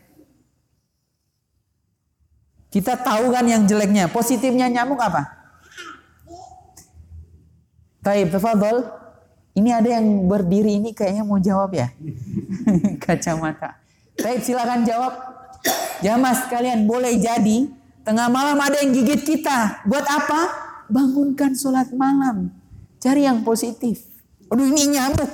Kita 2.70 2.98
tahu 2.98 3.32
kan 3.32 3.46
yang 3.46 3.64
jeleknya. 3.64 4.10
Positifnya 4.10 4.68
nyamuk 4.68 5.00
apa? 5.00 5.26
Taib, 8.02 8.30
tafadhol. 8.30 8.86
Ini 9.56 9.70
ada 9.72 9.88
yang 9.96 10.28
berdiri 10.28 10.76
ini 10.76 10.92
kayaknya 10.92 11.24
mau 11.24 11.40
jawab 11.40 11.72
ya. 11.72 11.88
Kacamata. 13.02 13.80
Taib 14.18 14.44
silakan 14.44 14.84
jawab. 14.84 15.12
Jamaah 16.04 16.36
sekalian 16.44 16.84
boleh 16.84 17.16
jadi 17.16 17.72
Tengah 18.06 18.30
malam 18.30 18.54
ada 18.62 18.78
yang 18.78 18.94
gigit 18.94 19.26
kita. 19.26 19.82
Buat 19.82 20.06
apa? 20.06 20.40
Bangunkan 20.86 21.58
sholat 21.58 21.90
malam. 21.90 22.54
Cari 23.02 23.26
yang 23.26 23.42
positif. 23.42 23.98
Aduh 24.46 24.62
ini 24.62 24.94
nyamuk. 24.94 25.26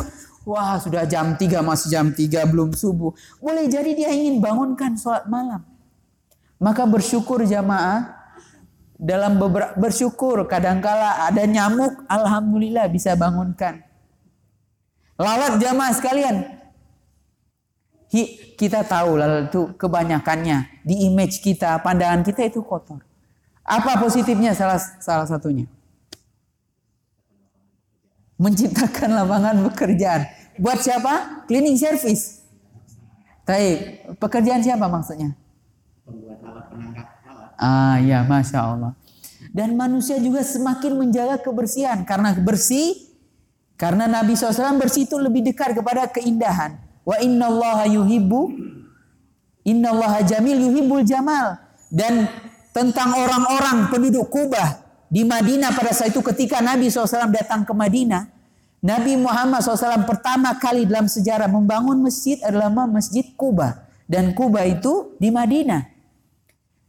Wah 0.48 0.80
sudah 0.80 1.04
jam 1.04 1.36
3 1.36 1.60
masih 1.60 1.92
jam 1.92 2.08
3 2.08 2.48
belum 2.48 2.72
subuh. 2.72 3.12
Boleh 3.44 3.68
jadi 3.68 3.92
dia 3.92 4.08
ingin 4.16 4.40
bangunkan 4.40 4.96
sholat 4.96 5.28
malam. 5.28 5.60
Maka 6.62 6.86
bersyukur 6.86 7.42
jamaah. 7.42 8.22
Dalam 9.02 9.34
beberapa 9.34 9.74
bersyukur 9.74 10.46
kadangkala 10.46 11.26
ada 11.26 11.42
nyamuk. 11.42 12.06
Alhamdulillah 12.06 12.86
bisa 12.86 13.18
bangunkan. 13.18 13.82
Lalat 15.18 15.58
jamaah 15.58 15.90
sekalian. 15.90 16.36
Kita 18.54 18.86
tahu 18.86 19.18
lalat 19.18 19.50
itu 19.50 19.74
kebanyakannya 19.74 20.86
di 20.86 21.08
image 21.10 21.42
kita, 21.42 21.82
pandangan 21.82 22.22
kita 22.22 22.46
itu 22.46 22.62
kotor. 22.62 23.02
Apa 23.66 23.98
positifnya 23.98 24.54
salah 24.54 24.78
salah 25.00 25.26
satunya? 25.26 25.66
menciptakan 28.42 29.10
lapangan 29.14 29.56
pekerjaan. 29.70 30.26
Buat 30.58 30.82
siapa? 30.82 31.46
Cleaning 31.46 31.78
service. 31.78 32.42
Tapi 33.46 34.02
pekerjaan 34.18 34.62
siapa 34.66 34.90
maksudnya? 34.90 35.38
Ah 37.62 38.02
ya, 38.02 38.26
masya 38.26 38.58
Allah. 38.58 38.92
Dan 39.54 39.78
manusia 39.78 40.18
juga 40.18 40.42
semakin 40.42 40.98
menjaga 40.98 41.38
kebersihan 41.38 42.02
karena 42.02 42.34
bersih. 42.34 43.14
Karena 43.78 44.10
Nabi 44.10 44.34
SAW 44.34 44.78
bersih 44.78 45.06
itu 45.06 45.18
lebih 45.18 45.46
dekat 45.46 45.78
kepada 45.78 46.10
keindahan. 46.10 46.78
Wa 47.02 47.18
inna 47.18 47.50
Allah 47.50 47.86
yuhibbu 47.90 48.72
Inna 49.62 49.94
Allah 49.94 50.26
jamil 50.26 50.58
yuhibbul 50.58 51.06
jamal. 51.06 51.58
Dan 51.92 52.26
tentang 52.74 53.14
orang-orang 53.14 53.92
penduduk 53.92 54.26
Kubah 54.32 54.82
di 55.06 55.22
Madinah 55.22 55.76
pada 55.76 55.92
saat 55.92 56.10
itu 56.10 56.24
ketika 56.24 56.58
Nabi 56.58 56.88
SAW 56.88 57.30
datang 57.30 57.62
ke 57.62 57.72
Madinah, 57.76 58.26
Nabi 58.82 59.14
Muhammad 59.14 59.62
SAW 59.62 60.08
pertama 60.08 60.56
kali 60.58 60.88
dalam 60.88 61.06
sejarah 61.06 61.46
membangun 61.46 62.02
masjid 62.02 62.40
adalah 62.42 62.72
Masjid 62.90 63.22
Kuba. 63.38 63.86
Dan 64.08 64.34
Kuba 64.34 64.66
itu 64.66 65.14
di 65.22 65.30
Madinah. 65.30 65.91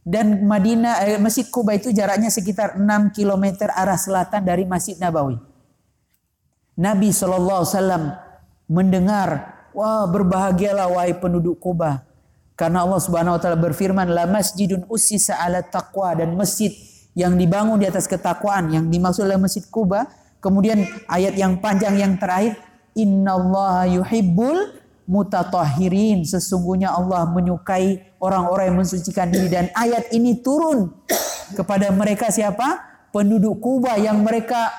Dan 0.04 0.44
Madinah, 0.44 1.00
eh, 1.08 1.16
Masjid 1.16 1.48
Kuba 1.48 1.72
itu 1.72 1.88
jaraknya 1.88 2.28
sekitar 2.28 2.76
6 2.76 3.08
km 3.08 3.72
arah 3.72 3.96
selatan 3.96 4.44
dari 4.44 4.68
Masjid 4.68 5.00
Nabawi. 5.00 5.40
Nabi 6.76 7.08
SAW 7.08 7.64
mendengar, 8.68 9.64
wah 9.72 10.04
berbahagialah 10.04 10.92
wahai 10.92 11.16
penduduk 11.16 11.56
Kuba. 11.56 12.04
Karena 12.54 12.84
Allah 12.84 13.00
Subhanahu 13.00 13.34
wa 13.34 13.40
taala 13.40 13.58
berfirman, 13.58 14.06
"La 14.12 14.30
masjidun 14.30 14.86
ussisa 14.86 15.40
ala 15.40 15.64
taqwa" 15.64 16.14
dan 16.14 16.36
masjid 16.38 16.70
yang 17.14 17.34
dibangun 17.34 17.82
di 17.82 17.86
atas 17.86 18.06
ketakwaan 18.10 18.70
yang 18.70 18.86
dimaksud 18.90 19.26
oleh 19.26 19.38
Masjid 19.38 19.62
Kuba. 19.66 20.06
Kemudian 20.42 20.84
ayat 21.08 21.34
yang 21.38 21.58
panjang 21.62 21.96
yang 21.96 22.14
terakhir, 22.18 22.58
Innallaha 22.94 23.90
yuhibbul 23.90 24.82
mutatahirin. 25.06 26.26
Sesungguhnya 26.26 26.94
Allah 26.94 27.26
menyukai 27.26 28.13
orang-orang 28.24 28.72
yang 28.72 28.78
mensucikan 28.80 29.28
diri 29.28 29.52
dan 29.52 29.68
ayat 29.76 30.08
ini 30.16 30.40
turun 30.40 30.88
kepada 31.52 31.92
mereka 31.92 32.32
siapa? 32.32 32.92
Penduduk 33.12 33.60
Kuba 33.60 33.94
yang 34.00 34.24
mereka 34.24 34.72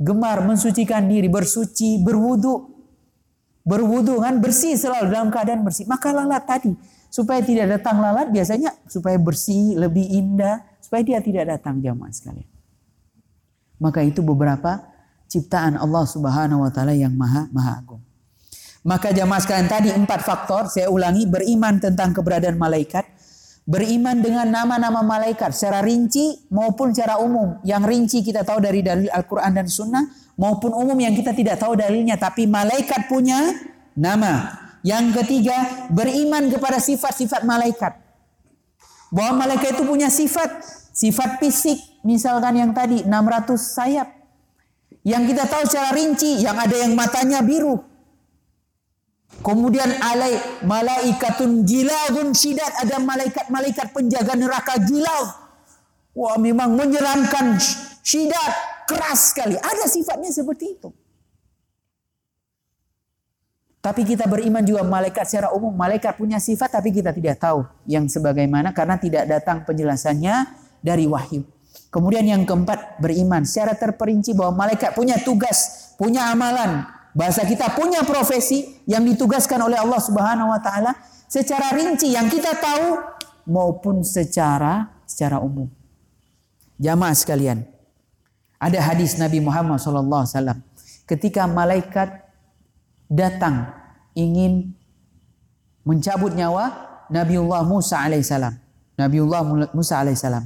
gemar 0.00 0.42
mensucikan 0.42 1.04
diri, 1.06 1.28
bersuci, 1.28 2.00
berwudu. 2.00 2.72
Berwudu 3.66 4.22
kan 4.22 4.40
bersih 4.40 4.74
selalu 4.74 5.12
dalam 5.12 5.28
keadaan 5.30 5.62
bersih. 5.62 5.86
Maka 5.86 6.10
lalat 6.10 6.42
tadi 6.48 6.72
supaya 7.10 7.42
tidak 7.42 7.78
datang 7.78 7.98
lalat 7.98 8.30
biasanya 8.30 8.74
supaya 8.86 9.18
bersih, 9.18 9.78
lebih 9.78 10.02
indah, 10.02 10.62
supaya 10.82 11.02
dia 11.02 11.18
tidak 11.18 11.58
datang 11.58 11.82
jamaah 11.82 12.10
sekalian. 12.10 12.50
Maka 13.76 14.06
itu 14.06 14.22
beberapa 14.24 14.86
ciptaan 15.26 15.76
Allah 15.76 16.04
Subhanahu 16.06 16.64
wa 16.64 16.70
taala 16.70 16.94
yang 16.94 17.12
maha 17.12 17.50
maha 17.50 17.82
agung. 17.82 18.05
Maka 18.86 19.10
jamaah 19.10 19.42
sekalian 19.42 19.66
tadi 19.66 19.90
empat 19.90 20.22
faktor 20.22 20.70
saya 20.70 20.86
ulangi 20.86 21.26
beriman 21.26 21.82
tentang 21.82 22.14
keberadaan 22.14 22.54
malaikat, 22.54 23.02
beriman 23.66 24.22
dengan 24.22 24.46
nama-nama 24.46 25.02
malaikat 25.02 25.50
secara 25.50 25.82
rinci 25.82 26.46
maupun 26.54 26.94
secara 26.94 27.18
umum. 27.18 27.58
Yang 27.66 27.82
rinci 27.82 28.18
kita 28.22 28.46
tahu 28.46 28.62
dari 28.62 28.86
dalil 28.86 29.10
Al-Qur'an 29.10 29.58
dan 29.58 29.66
Sunnah 29.66 30.06
maupun 30.38 30.70
umum 30.70 30.94
yang 31.02 31.18
kita 31.18 31.34
tidak 31.34 31.58
tahu 31.58 31.74
dalilnya 31.74 32.14
tapi 32.14 32.46
malaikat 32.46 33.10
punya 33.10 33.58
nama. 33.98 34.62
Yang 34.86 35.18
ketiga, 35.18 35.90
beriman 35.90 36.46
kepada 36.46 36.78
sifat-sifat 36.78 37.42
malaikat. 37.42 37.90
Bahwa 39.10 39.42
malaikat 39.42 39.74
itu 39.74 39.82
punya 39.82 40.06
sifat, 40.06 40.62
sifat 40.94 41.42
fisik, 41.42 41.82
misalkan 42.06 42.54
yang 42.54 42.70
tadi 42.70 43.02
600 43.02 43.58
sayap. 43.58 44.14
Yang 45.02 45.34
kita 45.34 45.44
tahu 45.50 45.62
secara 45.66 45.90
rinci, 45.90 46.38
yang 46.38 46.54
ada 46.54 46.76
yang 46.78 46.94
matanya 46.94 47.42
biru. 47.42 47.95
Kemudian 49.44 49.88
alai 50.00 50.36
malaikatun 50.64 51.64
giladun 51.64 52.32
sidat 52.32 52.72
ada 52.82 53.00
malaikat-malaikat 53.00 53.92
penjaga 53.92 54.32
neraka 54.36 54.80
gilad. 54.80 55.26
Wah 56.16 56.36
memang 56.40 56.72
menyeramkan 56.72 57.60
sidat 58.00 58.52
keras 58.88 59.34
sekali. 59.34 59.60
Ada 59.60 59.84
sifatnya 59.90 60.32
seperti 60.32 60.80
itu. 60.80 60.88
Tapi 63.86 64.02
kita 64.02 64.26
beriman 64.26 64.66
juga 64.66 64.82
malaikat 64.82 65.30
secara 65.30 65.54
umum. 65.54 65.70
Malaikat 65.70 66.18
punya 66.18 66.42
sifat 66.42 66.74
tapi 66.74 66.90
kita 66.90 67.14
tidak 67.14 67.38
tahu 67.38 67.62
yang 67.86 68.10
sebagaimana 68.10 68.74
karena 68.74 68.98
tidak 68.98 69.30
datang 69.30 69.62
penjelasannya 69.62 70.34
dari 70.82 71.06
wahyu. 71.06 71.46
Kemudian 71.94 72.26
yang 72.26 72.42
keempat 72.42 72.98
beriman 72.98 73.46
secara 73.46 73.78
terperinci 73.78 74.34
bahwa 74.34 74.66
malaikat 74.66 74.90
punya 74.90 75.22
tugas, 75.22 75.92
punya 75.94 76.34
amalan. 76.34 76.95
Bahasa 77.16 77.48
kita 77.48 77.72
punya 77.72 78.04
profesi 78.04 78.84
yang 78.84 79.00
ditugaskan 79.08 79.64
oleh 79.64 79.80
Allah 79.80 79.96
Subhanahu 79.96 80.52
wa 80.52 80.60
taala 80.60 80.92
secara 81.24 81.72
rinci 81.72 82.12
yang 82.12 82.28
kita 82.28 82.52
tahu 82.60 83.00
maupun 83.48 84.04
secara 84.04 85.00
secara 85.08 85.40
umum. 85.40 85.72
Jamaah 86.76 87.16
sekalian, 87.16 87.64
ada 88.60 88.76
hadis 88.84 89.16
Nabi 89.16 89.40
Muhammad 89.40 89.80
SAW 89.80 90.60
ketika 91.08 91.48
malaikat 91.48 92.20
datang 93.08 93.72
ingin 94.12 94.76
mencabut 95.88 96.36
nyawa 96.36 96.84
Nabiullah 97.08 97.64
Musa 97.64 97.96
alaihissalam. 97.96 98.52
Nabiullah 99.00 99.72
Musa 99.72 100.04
alaihissalam. 100.04 100.44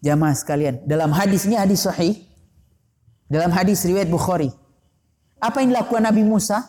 Jamaah 0.00 0.32
sekalian, 0.32 0.80
dalam 0.88 1.12
hadis 1.12 1.44
ini 1.44 1.60
hadis 1.60 1.84
sahih. 1.84 2.24
Dalam 3.28 3.52
hadis 3.52 3.84
riwayat 3.84 4.08
Bukhari. 4.08 4.48
Apa 5.36 5.60
yang 5.60 5.76
dilakukan 5.76 6.04
Nabi 6.04 6.22
Musa? 6.24 6.64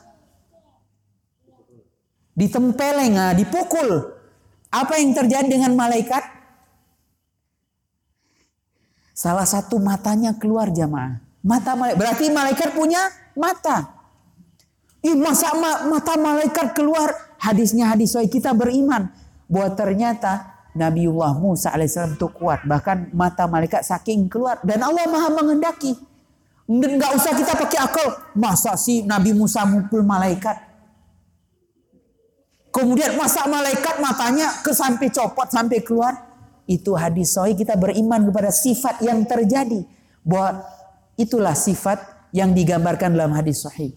Ditempeleng, 2.37 3.17
ah, 3.17 3.33
dipukul. 3.33 4.13
Apa 4.69 4.99
yang 4.99 5.15
terjadi 5.15 5.47
dengan 5.47 5.73
malaikat? 5.73 6.21
Salah 9.17 9.49
satu 9.49 9.81
matanya 9.81 10.37
keluar 10.37 10.69
jamaah. 10.69 11.17
Mata 11.41 11.73
malaikat. 11.73 11.97
Berarti 11.97 12.25
malaikat 12.29 12.69
punya 12.77 13.01
mata. 13.33 13.97
Ih, 15.01 15.17
masa 15.17 15.55
mata 15.89 16.13
malaikat 16.19 16.77
keluar? 16.77 17.15
Hadisnya 17.41 17.89
hadis 17.89 18.13
soal 18.13 18.29
kita 18.29 18.53
beriman. 18.53 19.09
Bahwa 19.49 19.73
ternyata 19.73 20.61
Nabiullah 20.77 21.33
Musa 21.33 21.73
alaihissalam 21.73 22.19
itu 22.19 22.29
kuat. 22.29 22.67
Bahkan 22.69 23.17
mata 23.17 23.49
malaikat 23.49 23.81
saking 23.81 24.29
keluar. 24.29 24.61
Dan 24.61 24.85
Allah 24.85 25.09
maha 25.09 25.33
mengendaki. 25.33 25.97
Nggak 26.67 27.11
usah 27.15 27.31
kita 27.31 27.55
pakai 27.55 27.79
akal. 27.79 28.07
Masa 28.35 28.75
sih 28.75 29.07
Nabi 29.07 29.31
Musa 29.31 29.63
mukul 29.63 30.03
malaikat? 30.03 30.67
Kemudian 32.75 33.15
masa 33.17 33.47
malaikat 33.47 34.03
matanya 34.03 34.61
ke 34.61 34.75
sampai 34.75 35.07
copot 35.09 35.47
sampai 35.47 35.81
keluar? 35.81 36.13
Itu 36.67 36.99
hadis 36.99 37.31
soal 37.31 37.55
kita 37.55 37.79
beriman 37.79 38.27
kepada 38.27 38.51
sifat 38.51 38.99
yang 38.99 39.23
terjadi. 39.23 39.87
Bahwa 40.27 40.67
itulah 41.15 41.55
sifat 41.55 42.29
yang 42.35 42.51
digambarkan 42.51 43.15
dalam 43.15 43.31
hadis 43.31 43.63
sahih 43.63 43.95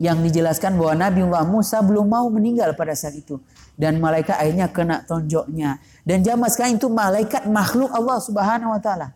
yang 0.00 0.24
dijelaskan 0.24 0.80
bahwa 0.80 0.96
Nabi 0.96 1.20
Musa 1.44 1.84
belum 1.84 2.08
mau 2.08 2.24
meninggal 2.32 2.72
pada 2.72 2.96
saat 2.96 3.20
itu 3.20 3.36
dan 3.76 4.00
malaikat 4.00 4.32
akhirnya 4.32 4.72
kena 4.72 5.04
tonjoknya 5.04 5.76
dan 6.08 6.24
jamaah 6.24 6.48
sekarang 6.48 6.80
itu 6.80 6.88
malaikat 6.88 7.44
makhluk 7.44 7.92
Allah 7.92 8.16
Subhanahu 8.16 8.72
wa 8.72 8.80
taala 8.80 9.12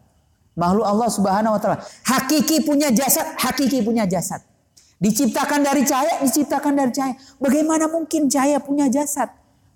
makhluk 0.59 0.87
Allah 0.87 1.09
Subhanahu 1.11 1.55
wa 1.55 1.61
taala. 1.61 1.79
Hakiki 2.07 2.63
punya 2.67 2.91
jasad 2.91 3.39
hakiki 3.39 3.83
punya 3.83 4.07
jasad. 4.07 4.43
Diciptakan 4.99 5.61
dari 5.67 5.83
cahaya 5.85 6.23
diciptakan 6.23 6.73
dari 6.75 6.91
cahaya. 6.95 7.15
Bagaimana 7.43 7.91
mungkin 7.91 8.31
cahaya 8.31 8.63
punya 8.63 8.89
jasad? 8.89 9.31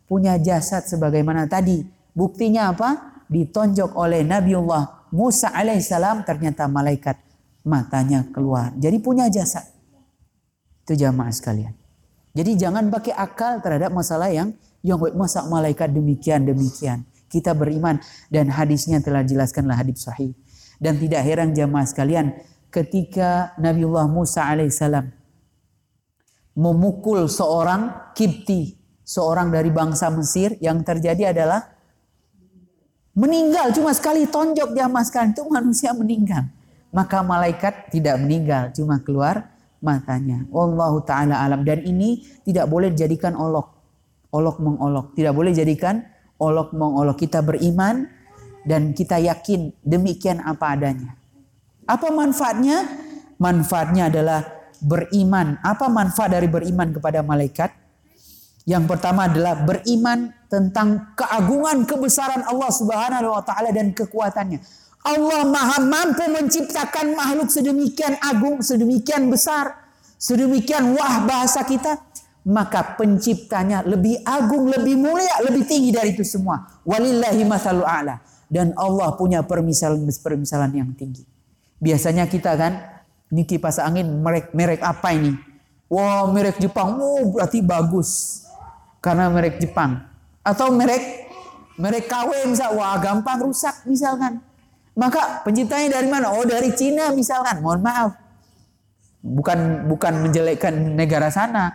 Punya 0.08 0.40
jasad 0.40 0.88
sebagaimana 0.88 1.44
tadi. 1.50 1.84
Buktinya 2.16 2.72
apa? 2.72 3.20
Ditonjok 3.28 3.92
oleh 3.92 4.24
Nabiullah 4.24 5.12
Musa 5.12 5.52
alaihissalam 5.52 6.24
ternyata 6.24 6.64
malaikat 6.68 7.20
matanya 7.64 8.24
keluar. 8.32 8.72
Jadi 8.76 8.96
punya 9.00 9.28
jasad. 9.28 9.64
Itu 10.84 10.96
jamaah 10.96 11.32
sekalian. 11.32 11.76
Jadi 12.32 12.56
jangan 12.56 12.88
pakai 12.88 13.12
akal 13.12 13.60
terhadap 13.60 13.92
masalah 13.92 14.32
yang 14.32 14.52
yang 14.80 14.96
masa 15.16 15.44
malaikat 15.44 15.90
demikian 15.92 16.48
demikian. 16.48 17.04
kita 17.28 17.52
beriman 17.52 18.00
dan 18.32 18.48
hadisnya 18.48 19.04
telah 19.04 19.20
jelaskanlah 19.20 19.76
hadis 19.76 20.08
sahih. 20.08 20.32
Dan 20.78 20.94
tidak 20.96 21.26
heran 21.26 21.50
jamaah 21.52 21.86
sekalian 21.86 22.38
ketika 22.70 23.52
Nabiullah 23.58 24.06
Musa 24.06 24.46
alaihissalam 24.46 25.10
memukul 26.58 27.30
seorang 27.30 28.14
Kipti, 28.14 28.74
seorang 29.06 29.54
dari 29.54 29.70
bangsa 29.70 30.10
Mesir 30.10 30.58
yang 30.58 30.82
terjadi 30.82 31.30
adalah 31.30 31.70
meninggal 33.14 33.70
cuma 33.74 33.94
sekali 33.94 34.26
tonjok 34.26 34.74
jamaah 34.74 35.04
sekalian 35.06 35.30
itu 35.34 35.42
manusia 35.46 35.90
meninggal. 35.94 36.46
Maka 36.88 37.20
malaikat 37.20 37.92
tidak 37.92 38.16
meninggal, 38.16 38.72
cuma 38.72 38.98
keluar 39.04 39.54
matanya. 39.78 40.42
Wallahu 40.50 41.04
taala 41.04 41.38
alam 41.38 41.62
dan 41.62 41.84
ini 41.84 42.26
tidak 42.42 42.66
boleh 42.66 42.90
dijadikan 42.90 43.38
olok. 43.38 43.76
Olok 44.34 44.56
mengolok, 44.60 45.16
tidak 45.16 45.32
boleh 45.36 45.52
jadikan 45.54 46.04
olok 46.40 46.74
mengolok. 46.74 47.16
Kita 47.16 47.40
beriman 47.40 48.08
dan 48.68 48.92
kita 48.92 49.16
yakin 49.16 49.72
demikian 49.81 50.44
apa 50.44 50.76
adanya. 50.76 51.16
Apa 51.88 52.12
manfaatnya? 52.12 52.85
Manfaatnya 53.40 54.12
adalah 54.12 54.44
beriman. 54.85 55.57
Apa 55.64 55.88
manfaat 55.88 56.37
dari 56.37 56.52
beriman 56.52 56.92
kepada 56.92 57.24
malaikat? 57.24 57.72
Yang 58.68 58.85
pertama 58.85 59.24
adalah 59.33 59.64
beriman 59.64 60.28
tentang 60.52 61.16
keagungan 61.16 61.88
kebesaran 61.88 62.44
Allah 62.44 62.68
Subhanahu 62.68 63.33
wa 63.33 63.40
taala 63.40 63.72
dan 63.72 63.96
kekuatannya. 63.96 64.61
Allah 65.09 65.48
maha 65.48 65.81
mampu 65.81 66.28
menciptakan 66.28 67.16
makhluk 67.16 67.48
sedemikian 67.48 68.20
agung, 68.20 68.61
sedemikian 68.61 69.33
besar, 69.33 69.88
sedemikian 70.20 70.92
wah 70.92 71.24
bahasa 71.24 71.64
kita. 71.64 71.96
Maka 72.48 72.96
penciptanya 72.96 73.85
lebih 73.85 74.24
agung, 74.24 74.68
lebih 74.72 74.96
mulia, 75.00 75.37
lebih 75.44 75.68
tinggi 75.68 75.92
dari 75.92 76.12
itu 76.16 76.24
semua. 76.24 76.81
Walillahi 76.85 77.44
masalu 77.44 77.85
a'la. 77.85 78.20
Dan 78.48 78.72
Allah 78.80 79.12
punya 79.14 79.44
permisalan-permisalan 79.44 80.72
yang 80.72 80.90
tinggi. 80.96 81.24
Biasanya 81.78 82.26
kita 82.26 82.56
kan, 82.56 82.80
ini 83.28 83.44
kipas 83.44 83.76
angin 83.78 84.08
merek, 84.24 84.56
merek 84.56 84.80
apa 84.80 85.12
ini? 85.12 85.37
Wah 85.88 86.28
merek 86.28 86.61
Jepang, 86.61 87.00
oh 87.00 87.32
berarti 87.32 87.61
bagus. 87.61 88.42
Karena 89.04 89.28
merek 89.28 89.61
Jepang. 89.61 90.00
Atau 90.44 90.72
merek 90.72 91.28
merek 91.78 92.08
KW 92.08 92.48
misal, 92.48 92.76
wah 92.76 92.96
gampang 93.00 93.40
rusak 93.44 93.84
misalkan. 93.84 94.40
Maka 94.98 95.46
penciptanya 95.46 96.00
dari 96.00 96.08
mana? 96.11 96.34
Oh 96.34 96.42
dari 96.42 96.74
Cina 96.74 97.14
misalkan. 97.14 97.62
Mohon 97.62 97.80
maaf. 97.87 98.11
Bukan 99.22 99.87
bukan 99.87 100.26
menjelekkan 100.26 100.74
negara 100.98 101.30
sana 101.30 101.70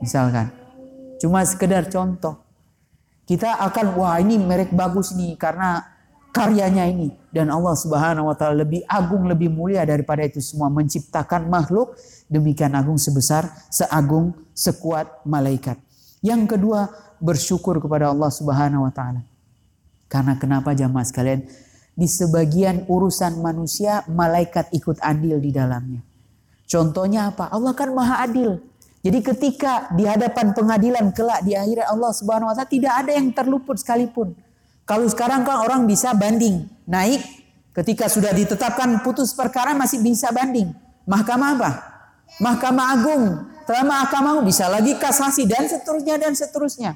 misalkan. 0.00 0.48
Cuma 1.20 1.44
sekedar 1.44 1.84
contoh. 1.92 2.40
Kita 3.28 3.60
akan 3.60 3.86
wah 4.00 4.16
ini 4.22 4.40
merek 4.40 4.72
bagus 4.72 5.12
nih 5.12 5.36
karena 5.36 5.84
karyanya 6.34 6.86
ini 6.88 7.14
dan 7.30 7.50
Allah 7.50 7.74
Subhanahu 7.76 8.30
wa 8.30 8.36
taala 8.38 8.64
lebih 8.64 8.82
agung 8.86 9.26
lebih 9.26 9.50
mulia 9.50 9.86
daripada 9.86 10.24
itu 10.24 10.42
semua 10.42 10.70
menciptakan 10.70 11.50
makhluk 11.50 11.94
demikian 12.30 12.74
agung 12.74 12.96
sebesar 12.96 13.46
seagung 13.68 14.34
sekuat 14.56 15.26
malaikat. 15.28 15.78
Yang 16.24 16.56
kedua, 16.58 16.90
bersyukur 17.22 17.78
kepada 17.78 18.10
Allah 18.10 18.30
Subhanahu 18.32 18.88
wa 18.88 18.92
taala. 18.92 19.22
Karena 20.06 20.38
kenapa 20.38 20.74
jamaah 20.74 21.06
sekalian? 21.06 21.46
di 21.96 22.04
sebagian 22.04 22.84
urusan 22.86 23.40
manusia 23.40 24.04
malaikat 24.04 24.68
ikut 24.76 25.00
adil 25.00 25.40
di 25.40 25.48
dalamnya. 25.48 26.04
Contohnya 26.68 27.32
apa? 27.32 27.48
Allah 27.48 27.72
kan 27.72 27.88
maha 27.96 28.20
adil. 28.20 28.60
Jadi 29.00 29.18
ketika 29.24 29.88
di 29.96 30.04
hadapan 30.04 30.52
pengadilan 30.52 31.08
kelak 31.16 31.40
di 31.46 31.56
akhirat 31.56 31.88
Allah 31.88 32.12
Subhanahu 32.12 32.52
wa 32.52 32.54
taala 32.54 32.68
tidak 32.68 32.92
ada 32.92 33.10
yang 33.16 33.32
terluput 33.32 33.80
sekalipun. 33.80 34.36
Kalau 34.86 35.10
sekarang 35.10 35.42
kan 35.42 35.66
orang 35.66 35.82
bisa 35.90 36.14
banding, 36.14 36.70
naik 36.86 37.18
ketika 37.74 38.06
sudah 38.06 38.30
ditetapkan 38.30 39.02
putus 39.02 39.34
perkara 39.34 39.74
masih 39.74 39.98
bisa 39.98 40.30
banding. 40.30 40.70
Mahkamah 41.10 41.50
apa? 41.58 41.70
Mahkamah 42.38 42.86
Agung. 42.94 43.24
Setelah 43.66 43.82
Mahkamah 43.82 44.30
Agung 44.38 44.46
bisa 44.46 44.70
lagi 44.70 44.94
kasasi 44.94 45.42
dan 45.50 45.66
seterusnya 45.66 46.22
dan 46.22 46.32
seterusnya. 46.38 46.94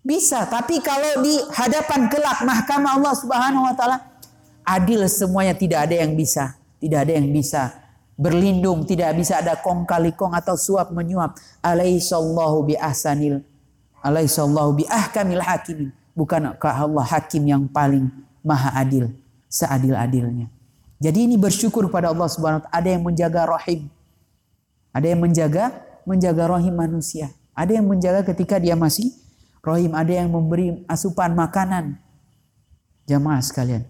Bisa, 0.00 0.48
tapi 0.48 0.80
kalau 0.80 1.20
di 1.20 1.36
hadapan 1.52 2.08
kelak 2.08 2.40
mahkamah 2.40 2.96
Allah 2.96 3.12
Subhanahu 3.12 3.68
wa 3.68 3.74
taala 3.76 4.00
adil 4.64 5.04
semuanya 5.04 5.52
tidak 5.52 5.84
ada 5.84 6.00
yang 6.00 6.16
bisa, 6.16 6.56
tidak 6.80 7.04
ada 7.04 7.12
yang 7.20 7.28
bisa 7.28 7.76
berlindung, 8.16 8.88
tidak 8.88 9.12
bisa 9.20 9.44
ada 9.44 9.60
kong 9.60 9.84
kali 9.84 10.16
kong 10.16 10.32
atau 10.32 10.56
suap 10.56 10.96
menyuap. 10.96 11.36
Alaihissallahu 11.60 12.72
bi 12.72 12.74
ahsanil 12.80 13.44
alaihissallahu 14.00 14.80
bi 14.80 14.84
ahkamil 14.88 15.44
hakimin. 15.44 15.97
Bukankah 16.18 16.74
Allah 16.74 17.06
hakim 17.06 17.46
yang 17.46 17.70
paling 17.70 18.10
maha 18.42 18.74
adil, 18.74 19.14
seadil-adilnya. 19.46 20.50
Jadi 20.98 21.30
ini 21.30 21.38
bersyukur 21.38 21.86
pada 21.94 22.10
Allah 22.10 22.26
Subhanahu 22.26 22.66
ada 22.66 22.88
yang 22.90 23.06
menjaga 23.06 23.46
rahim. 23.46 23.86
Ada 24.90 25.14
yang 25.14 25.22
menjaga 25.22 25.70
menjaga 26.02 26.58
rahim 26.58 26.74
manusia. 26.74 27.30
Ada 27.54 27.78
yang 27.78 27.86
menjaga 27.86 28.26
ketika 28.26 28.58
dia 28.58 28.74
masih 28.74 29.14
Rohim 29.68 29.92
ada 29.92 30.08
yang 30.08 30.30
memberi 30.30 30.86
asupan 30.86 31.34
makanan. 31.34 31.98
Jamaah 33.04 33.42
sekalian. 33.42 33.84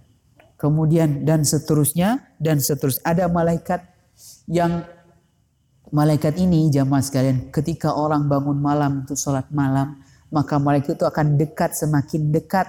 Kemudian 0.58 1.22
dan 1.22 1.46
seterusnya 1.46 2.34
dan 2.42 2.58
seterus 2.58 2.98
ada 3.06 3.30
malaikat 3.30 3.86
yang 4.50 4.82
malaikat 5.94 6.34
ini 6.34 6.66
jamaah 6.66 6.98
sekalian 6.98 7.54
ketika 7.54 7.94
orang 7.94 8.26
bangun 8.26 8.58
malam 8.58 9.06
untuk 9.06 9.14
sholat 9.14 9.46
malam 9.54 10.02
maka 10.28 10.60
malaikat 10.60 10.96
itu 10.96 11.04
akan 11.08 11.36
dekat 11.40 11.76
semakin 11.76 12.32
dekat 12.32 12.66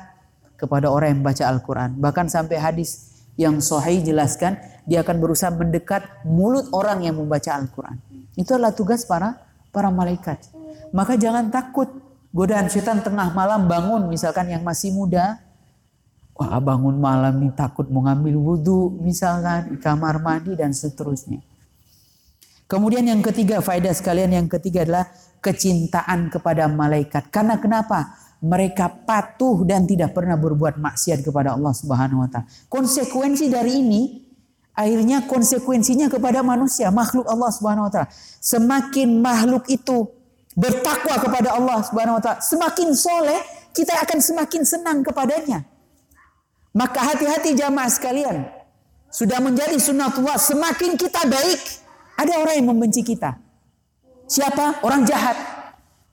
kepada 0.59 0.91
orang 0.91 1.19
yang 1.19 1.23
baca 1.23 1.43
Al-Quran. 1.47 1.99
Bahkan 1.99 2.27
sampai 2.27 2.59
hadis 2.59 3.15
yang 3.39 3.63
sahih 3.63 4.03
jelaskan 4.03 4.59
dia 4.83 5.03
akan 5.03 5.17
berusaha 5.21 5.51
mendekat 5.51 6.03
mulut 6.27 6.67
orang 6.75 7.03
yang 7.07 7.15
membaca 7.15 7.55
Al-Quran. 7.55 7.99
Itu 8.35 8.55
adalah 8.55 8.75
tugas 8.75 9.07
para 9.07 9.39
para 9.71 9.87
malaikat. 9.91 10.51
Maka 10.91 11.15
jangan 11.15 11.47
takut 11.53 11.87
Godaan 12.29 12.69
setan 12.69 13.01
tengah 13.01 13.33
malam 13.33 13.65
bangun 13.65 14.05
misalkan 14.05 14.53
yang 14.53 14.61
masih 14.61 14.93
muda. 14.93 15.41
Wah 16.37 16.61
bangun 16.61 17.01
malam 17.01 17.41
nih 17.41 17.51
takut 17.57 17.89
mau 17.89 18.05
ngambil 18.05 18.37
wudhu 18.37 19.01
misalkan 19.01 19.73
di 19.73 19.77
kamar 19.81 20.21
mandi 20.21 20.53
dan 20.53 20.69
seterusnya. 20.69 21.41
Kemudian 22.69 23.01
yang 23.01 23.25
ketiga 23.25 23.65
faedah 23.65 23.91
sekalian 23.97 24.29
yang 24.29 24.45
ketiga 24.45 24.85
adalah 24.85 25.09
kecintaan 25.39 26.32
kepada 26.32 26.67
malaikat. 26.67 27.32
Karena 27.32 27.60
kenapa? 27.60 28.15
Mereka 28.39 29.04
patuh 29.04 29.67
dan 29.67 29.84
tidak 29.84 30.15
pernah 30.15 30.39
berbuat 30.39 30.80
maksiat 30.80 31.28
kepada 31.28 31.60
Allah 31.60 31.75
Subhanahu 31.75 32.23
wa 32.23 32.30
taala. 32.32 32.47
Konsekuensi 32.71 33.52
dari 33.52 33.84
ini 33.84 34.02
akhirnya 34.71 35.28
konsekuensinya 35.28 36.08
kepada 36.08 36.39
manusia, 36.39 36.88
makhluk 36.88 37.28
Allah 37.28 37.52
Subhanahu 37.52 37.88
wa 37.88 37.91
taala. 37.91 38.08
Semakin 38.39 39.19
makhluk 39.19 39.67
itu 39.67 40.08
bertakwa 40.56 41.19
kepada 41.19 41.56
Allah 41.56 41.84
Subhanahu 41.84 42.19
wa 42.19 42.23
taala, 42.23 42.39
semakin 42.39 42.95
soleh, 42.95 43.39
kita 43.75 43.95
akan 44.08 44.19
semakin 44.23 44.62
senang 44.63 45.04
kepadanya. 45.04 45.67
Maka 46.71 47.12
hati-hati 47.12 47.60
jamaah 47.60 47.91
sekalian. 47.91 48.47
Sudah 49.10 49.41
menjadi 49.41 49.75
sunnatullah, 49.75 50.38
semakin 50.38 50.95
kita 50.95 51.25
baik, 51.28 51.60
ada 52.15 52.39
orang 52.39 52.56
yang 52.62 52.69
membenci 52.71 53.02
kita. 53.02 53.48
Siapa? 54.29 54.85
Orang 54.85 55.09
jahat. 55.09 55.33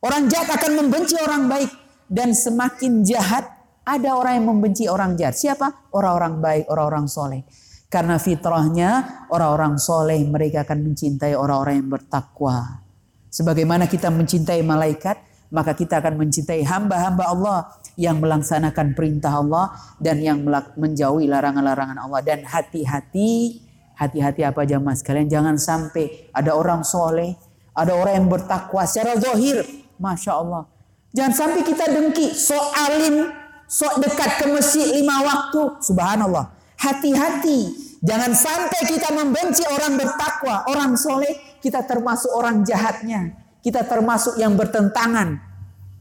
Orang 0.01 0.33
jahat 0.33 0.49
akan 0.49 0.73
membenci 0.81 1.21
orang 1.21 1.53
baik 1.53 1.69
dan 2.09 2.33
semakin 2.33 3.05
jahat 3.05 3.45
ada 3.85 4.17
orang 4.17 4.41
yang 4.41 4.47
membenci 4.57 4.89
orang 4.89 5.21
jahat. 5.21 5.37
Siapa? 5.37 5.93
Orang-orang 5.93 6.41
baik, 6.41 6.65
orang-orang 6.73 7.07
soleh. 7.13 7.45
Karena 7.93 8.17
fitrahnya 8.17 8.91
orang-orang 9.29 9.77
soleh 9.77 10.19
mereka 10.25 10.65
akan 10.65 10.91
mencintai 10.91 11.37
orang-orang 11.37 11.85
yang 11.85 11.91
bertakwa. 11.93 12.83
Sebagaimana 13.29 13.85
kita 13.85 14.09
mencintai 14.09 14.65
malaikat, 14.65 15.21
maka 15.53 15.77
kita 15.77 16.01
akan 16.01 16.19
mencintai 16.19 16.65
hamba-hamba 16.67 17.25
Allah 17.31 17.59
yang 18.01 18.19
melaksanakan 18.19 18.97
perintah 18.97 19.39
Allah 19.39 19.77
dan 20.01 20.19
yang 20.25 20.41
menjauhi 20.75 21.29
larangan-larangan 21.29 22.01
Allah. 22.01 22.21
Dan 22.25 22.43
hati-hati, 22.43 23.61
hati-hati 23.95 24.43
apa 24.43 24.67
jamaah 24.67 24.97
sekalian, 24.97 25.29
jangan 25.31 25.57
sampai 25.61 26.33
ada 26.35 26.57
orang 26.57 26.83
soleh, 26.83 27.39
ada 27.77 27.93
orang 27.93 28.25
yang 28.25 28.29
bertakwa 28.33 28.83
secara 28.89 29.21
zahir, 29.21 29.61
masya 30.01 30.41
Allah. 30.41 30.65
Jangan 31.13 31.33
sampai 31.37 31.61
kita 31.61 31.85
dengki, 31.93 32.33
sok 32.33 32.67
alim, 32.89 33.29
sok 33.69 34.01
dekat 34.01 34.41
ke 34.41 34.47
masjid 34.49 34.89
lima 34.97 35.21
waktu, 35.21 35.77
subhanallah. 35.85 36.57
Hati-hati, 36.81 37.73
jangan 38.01 38.33
sampai 38.33 38.81
kita 38.89 39.13
membenci 39.13 39.65
orang 39.69 40.01
bertakwa, 40.01 40.65
orang 40.73 40.97
soleh, 40.97 41.61
kita 41.61 41.85
termasuk 41.85 42.33
orang 42.33 42.65
jahatnya. 42.65 43.45
Kita 43.61 43.83
termasuk 43.83 44.39
yang 44.39 44.55
bertentangan. 44.55 45.43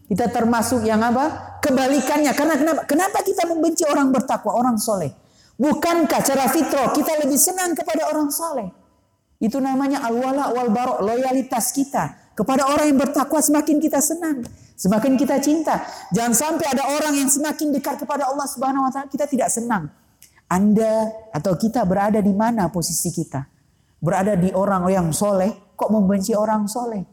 Kita 0.05 0.29
termasuk 0.29 0.85
yang 0.85 1.01
apa? 1.01 1.57
Kebalikannya. 1.65 2.29
Karena 2.37 2.55
kenapa? 2.61 2.81
Kenapa 2.85 3.25
kita 3.25 3.49
membenci 3.49 3.81
orang 3.89 4.13
bertakwa, 4.13 4.53
orang 4.53 4.77
soleh? 4.77 5.09
Bukankah 5.57 6.21
cara 6.21 6.45
fitrah 6.51 6.93
kita 6.93 7.25
lebih 7.25 7.39
senang 7.41 7.73
kepada 7.73 8.13
orang 8.13 8.29
soleh? 8.29 8.69
Itu 9.45 9.61
namanya 9.61 10.01
al-wala 10.01 10.49
wal 10.49 10.73
barok, 10.73 11.05
loyalitas 11.05 11.69
kita. 11.69 12.33
Kepada 12.33 12.65
orang 12.65 12.89
yang 12.89 12.97
bertakwa 12.97 13.37
semakin 13.37 13.77
kita 13.77 14.01
senang. 14.01 14.41
Semakin 14.73 15.13
kita 15.15 15.37
cinta. 15.37 15.85
Jangan 16.09 16.33
sampai 16.33 16.65
ada 16.73 16.83
orang 16.97 17.13
yang 17.13 17.29
semakin 17.29 17.69
dekat 17.71 18.01
kepada 18.01 18.25
Allah 18.25 18.43
Subhanahu 18.49 18.89
wa 18.89 18.91
taala 18.91 19.07
kita 19.07 19.29
tidak 19.29 19.53
senang. 19.53 19.87
Anda 20.49 21.13
atau 21.31 21.53
kita 21.55 21.85
berada 21.85 22.19
di 22.19 22.33
mana 22.33 22.67
posisi 22.73 23.13
kita? 23.13 23.45
Berada 24.01 24.33
di 24.35 24.49
orang 24.51 24.83
yang 24.89 25.07
soleh, 25.13 25.77
kok 25.77 25.93
membenci 25.93 26.35
orang 26.35 26.67
soleh? 26.67 27.05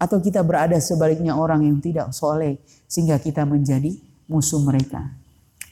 Atau 0.00 0.18
kita 0.18 0.42
berada 0.42 0.76
sebaliknya 0.80 1.38
orang 1.38 1.62
yang 1.62 1.78
tidak 1.78 2.10
soleh, 2.10 2.58
sehingga 2.90 3.22
kita 3.22 3.46
menjadi 3.46 3.94
musuh 4.28 4.60
mereka. 4.60 5.14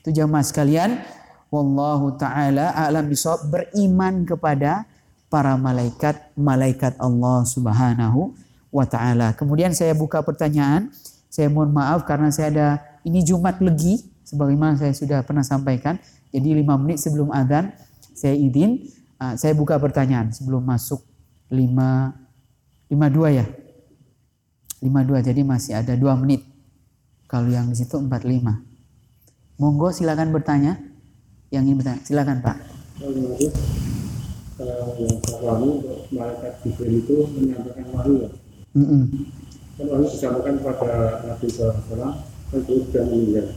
Itu 0.01 0.15
jamaah 0.15 0.47
sekalian, 0.47 1.03
Wallahu 1.53 2.19
ta'ala 2.19 2.75
alam 2.75 3.11
bisawab 3.11 3.47
beriman 3.53 4.27
kepada 4.27 4.87
para 5.35 5.59
malaikat, 5.59 6.31
malaikat 6.39 6.95
Allah 7.03 7.43
subhanahu 7.43 8.39
wa 8.71 8.87
ta'ala. 8.87 9.35
Kemudian 9.35 9.75
saya 9.75 9.91
buka 9.91 10.23
pertanyaan, 10.23 10.95
saya 11.27 11.51
mohon 11.51 11.75
maaf 11.75 12.07
karena 12.07 12.31
saya 12.31 12.55
ada, 12.55 12.69
ini 13.03 13.27
Jumat 13.27 13.59
Legi, 13.59 14.07
sebagaimana 14.23 14.79
saya 14.79 14.95
sudah 14.95 15.27
pernah 15.27 15.43
sampaikan, 15.43 15.99
jadi 16.31 16.55
lima 16.55 16.79
menit 16.79 17.03
sebelum 17.03 17.35
adzan 17.35 17.75
saya 18.15 18.35
izin 18.39 18.91
uh, 19.19 19.35
saya 19.35 19.55
buka 19.59 19.79
pertanyaan 19.79 20.31
sebelum 20.31 20.63
masuk 20.63 21.03
lima 21.51 22.15
lima 22.91 23.07
dua 23.11 23.31
ya? 23.31 23.47
Lima 24.83 25.03
dua 25.03 25.23
jadi 25.23 25.43
masih 25.43 25.79
ada 25.79 25.99
dua 25.99 26.15
menit. 26.15 26.43
Kalau 27.27 27.51
yang 27.51 27.71
di 27.71 27.77
situ 27.79 27.99
empat 27.99 28.23
lima. 28.23 28.63
Monggo 29.59 29.91
silakan 29.91 30.31
bertanya. 30.31 30.79
Yang 31.55 31.63
ingin 31.71 31.77
bertanya 31.79 32.01
silakan 32.03 32.37
pak 32.43 32.57
yang 34.65 34.89
wahyu 35.45 35.71
malaikat 36.11 36.53
Jibril 36.65 37.05
itu 37.05 37.17
menyampaikan 37.37 37.87
wahyu 37.93 38.15
ya 38.25 38.31
mm 38.75 38.87
-mm. 38.87 39.03
kan 39.77 39.87
wahyu 39.93 40.07
disampaikan 40.09 40.55
kepada 40.59 41.25
Nabi 41.29 41.47
SAW 41.47 41.85
kan 42.51 42.61
sudah 42.65 43.05
meninggal 43.09 43.49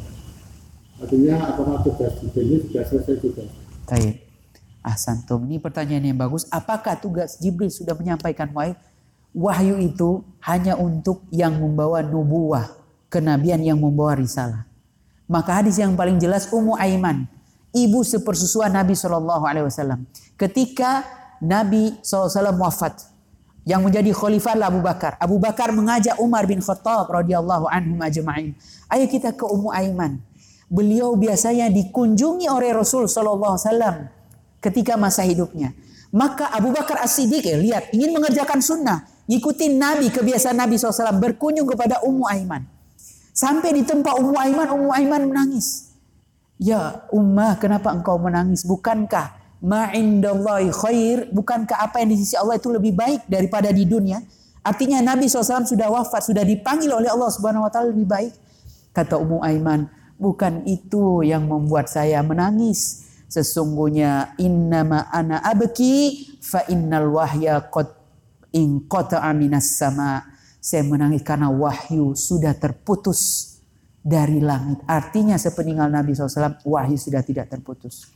Artinya 0.98 1.54
apakah 1.54 1.86
tugas 1.86 2.12
Jibril 2.18 2.46
ini 2.50 2.58
sudah 2.66 2.84
selesai 2.90 3.16
juga? 3.22 3.46
Baik. 3.86 4.26
Ahsantum. 4.82 5.46
Ini 5.46 5.62
pertanyaan 5.62 6.10
yang 6.10 6.18
bagus. 6.18 6.50
Apakah 6.50 6.98
tugas 6.98 7.38
Jibril 7.38 7.70
sudah 7.70 7.94
menyampaikan 7.94 8.50
wahyu? 8.50 8.74
Wahyu 9.38 9.78
itu 9.78 10.26
hanya 10.42 10.74
untuk 10.74 11.22
yang 11.30 11.62
membawa 11.62 12.02
nubuah, 12.02 12.74
kenabian 13.14 13.62
yang 13.62 13.78
membawa 13.78 14.18
risalah. 14.18 14.66
Maka 15.30 15.62
hadis 15.62 15.78
yang 15.78 15.94
paling 15.94 16.18
jelas 16.18 16.50
Ummu 16.50 16.74
Aiman, 16.80 17.30
ibu 17.76 18.04
sepersusuan 18.04 18.72
Nabi 18.72 18.94
Shallallahu 18.94 19.44
Alaihi 19.44 19.66
Wasallam. 19.68 20.06
Ketika 20.38 21.04
Nabi 21.42 21.98
SAW 22.02 22.56
wafat, 22.58 23.18
yang 23.68 23.84
menjadi 23.84 24.16
khalifah 24.16 24.56
Abu 24.64 24.80
Bakar. 24.80 25.20
Abu 25.20 25.44
Bakar 25.44 25.76
mengajak 25.76 26.16
Umar 26.24 26.48
bin 26.48 26.64
Khattab 26.64 27.12
radhiyallahu 27.12 27.68
anhu 27.68 28.00
majma'in. 28.00 28.56
Ayo 28.88 29.12
kita 29.12 29.36
ke 29.36 29.44
Ummu 29.44 29.76
Aiman 29.76 30.24
beliau 30.72 31.20
biasanya 31.20 31.68
dikunjungi 31.68 32.48
oleh 32.48 32.72
Rasul 32.72 33.12
Shallallahu 33.12 33.60
Alaihi 33.60 33.68
Wasallam 33.68 33.96
ketika 34.64 34.96
masa 34.96 35.28
hidupnya. 35.28 35.76
Maka 36.16 36.48
Abu 36.56 36.72
Bakar 36.72 37.04
As-Siddiq 37.04 37.44
ya, 37.44 37.60
lihat 37.60 37.84
ingin 37.92 38.16
mengerjakan 38.16 38.64
sunnah, 38.64 39.04
ngikutin 39.28 39.76
Nabi 39.76 40.08
kebiasaan 40.16 40.56
Nabi 40.56 40.80
SAW 40.80 41.20
berkunjung 41.20 41.68
kepada 41.68 42.00
Ummu 42.08 42.24
Aiman. 42.24 42.64
Sampai 43.36 43.76
di 43.76 43.84
tempat 43.84 44.16
Ummu 44.16 44.40
Aiman, 44.40 44.68
Ummu 44.72 44.92
Aiman 44.96 45.28
menangis. 45.28 45.87
Ya 46.58 47.06
Ummah, 47.14 47.62
kenapa 47.62 47.94
engkau 47.94 48.18
menangis? 48.18 48.66
Bukankah 48.66 49.38
ma'indallahi 49.62 50.74
khair? 50.74 51.30
Bukankah 51.30 51.86
apa 51.86 52.02
yang 52.02 52.10
di 52.14 52.18
sisi 52.18 52.34
Allah 52.34 52.58
itu 52.58 52.74
lebih 52.74 52.98
baik 52.98 53.30
daripada 53.30 53.70
di 53.70 53.86
dunia? 53.86 54.18
Artinya 54.66 55.00
Nabi 55.00 55.30
SAW 55.30 55.64
sudah 55.64 55.88
wafat, 55.88 56.28
sudah 56.28 56.44
dipanggil 56.44 56.92
oleh 56.92 57.08
Allah 57.08 57.30
Subhanahu 57.32 57.70
Wa 57.70 57.72
Taala 57.72 57.94
lebih 57.94 58.10
baik. 58.10 58.34
Kata 58.92 59.22
Ummu 59.22 59.46
Aiman, 59.46 59.88
Bukan 60.18 60.66
itu 60.66 61.22
yang 61.22 61.46
membuat 61.46 61.94
saya 61.94 62.26
menangis. 62.26 63.06
Sesungguhnya 63.30 64.34
innama 64.42 65.06
ana 65.14 65.46
abki 65.46 66.26
fa 66.42 66.66
innal 66.74 67.14
wahya 67.14 67.70
qad 67.70 67.94
in 68.58 68.90
qata'a 68.90 69.30
minas 69.38 69.78
sama. 69.78 70.26
Saya 70.58 70.82
menangis 70.90 71.22
karena 71.22 71.54
wahyu 71.54 72.18
sudah 72.18 72.58
terputus 72.58 73.54
dari 74.08 74.40
langit. 74.40 74.80
Artinya 74.88 75.36
sepeninggal 75.36 75.92
Nabi 75.92 76.16
SAW 76.16 76.64
wahyu 76.64 76.96
sudah 76.96 77.20
tidak 77.28 77.52
terputus. 77.52 78.08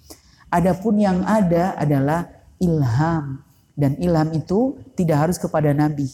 Adapun 0.47 1.03
yang 1.03 1.27
ada 1.27 1.75
adalah 1.75 2.31
ilham. 2.63 3.43
Dan 3.75 3.99
ilham 3.99 4.31
itu 4.31 4.79
tidak 4.95 5.27
harus 5.27 5.37
kepada 5.39 5.75
Nabi 5.75 6.07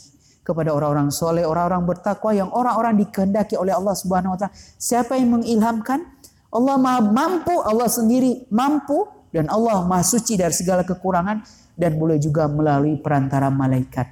kepada 0.47 0.71
orang-orang 0.71 1.11
soleh, 1.11 1.43
orang-orang 1.43 1.83
bertakwa 1.83 2.31
yang 2.31 2.47
orang-orang 2.55 2.95
dikehendaki 3.03 3.59
oleh 3.59 3.75
Allah 3.75 3.91
Subhanahu 3.91 4.31
wa 4.31 4.39
taala. 4.39 4.55
Siapa 4.79 5.19
yang 5.19 5.35
mengilhamkan? 5.35 5.99
Allah 6.47 6.79
Maha 6.79 7.03
mampu, 7.03 7.51
Allah 7.67 7.91
sendiri 7.91 8.47
mampu 8.47 9.03
dan 9.35 9.51
Allah 9.51 9.83
Maha 9.83 10.07
suci 10.07 10.39
dari 10.39 10.55
segala 10.55 10.87
kekurangan 10.87 11.43
dan 11.75 11.99
boleh 11.99 12.15
juga 12.15 12.47
melalui 12.47 12.95
perantara 12.95 13.51
malaikat. 13.51 14.07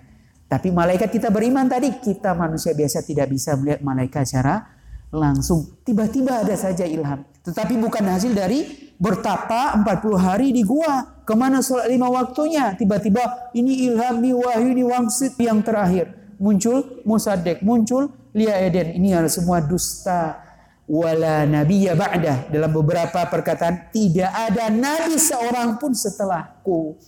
Tapi 0.52 0.76
malaikat 0.76 1.08
kita 1.08 1.32
beriman 1.32 1.72
tadi, 1.72 1.96
kita 2.04 2.36
manusia 2.36 2.76
biasa 2.76 3.08
tidak 3.08 3.32
bisa 3.32 3.56
melihat 3.56 3.80
malaikat 3.80 4.28
secara 4.28 4.75
langsung. 5.16 5.80
Tiba-tiba 5.88 6.44
ada 6.44 6.56
saja 6.60 6.84
ilham. 6.84 7.24
Tetapi 7.42 7.80
bukan 7.80 8.04
hasil 8.04 8.36
dari 8.36 8.92
bertapa 9.00 9.80
40 9.80 10.20
hari 10.20 10.52
di 10.52 10.62
gua. 10.62 11.24
Ke 11.26 11.34
mana 11.34 11.64
sholat 11.64 11.90
lima 11.90 12.12
waktunya? 12.12 12.78
Tiba-tiba 12.78 13.52
ini 13.58 13.90
ilham, 13.90 14.22
ini 14.22 14.32
wahyu, 14.36 14.68
ini 14.76 14.84
wangsit 14.86 15.34
yang 15.42 15.64
terakhir 15.66 16.26
muncul 16.40 17.04
Musaddiq, 17.08 17.64
muncul 17.64 18.12
Lia 18.36 18.60
Eden. 18.60 19.00
Ini 19.00 19.16
adalah 19.16 19.32
semua 19.32 19.60
dusta. 19.64 20.44
Wala 20.86 21.50
nabiyya 21.50 21.98
ba'dah. 21.98 22.52
Dalam 22.54 22.70
beberapa 22.70 23.26
perkataan, 23.26 23.90
tidak 23.90 24.30
ada 24.30 24.70
nabi 24.70 25.18
seorang 25.18 25.82
pun 25.82 25.98
setelahku. 25.98 27.00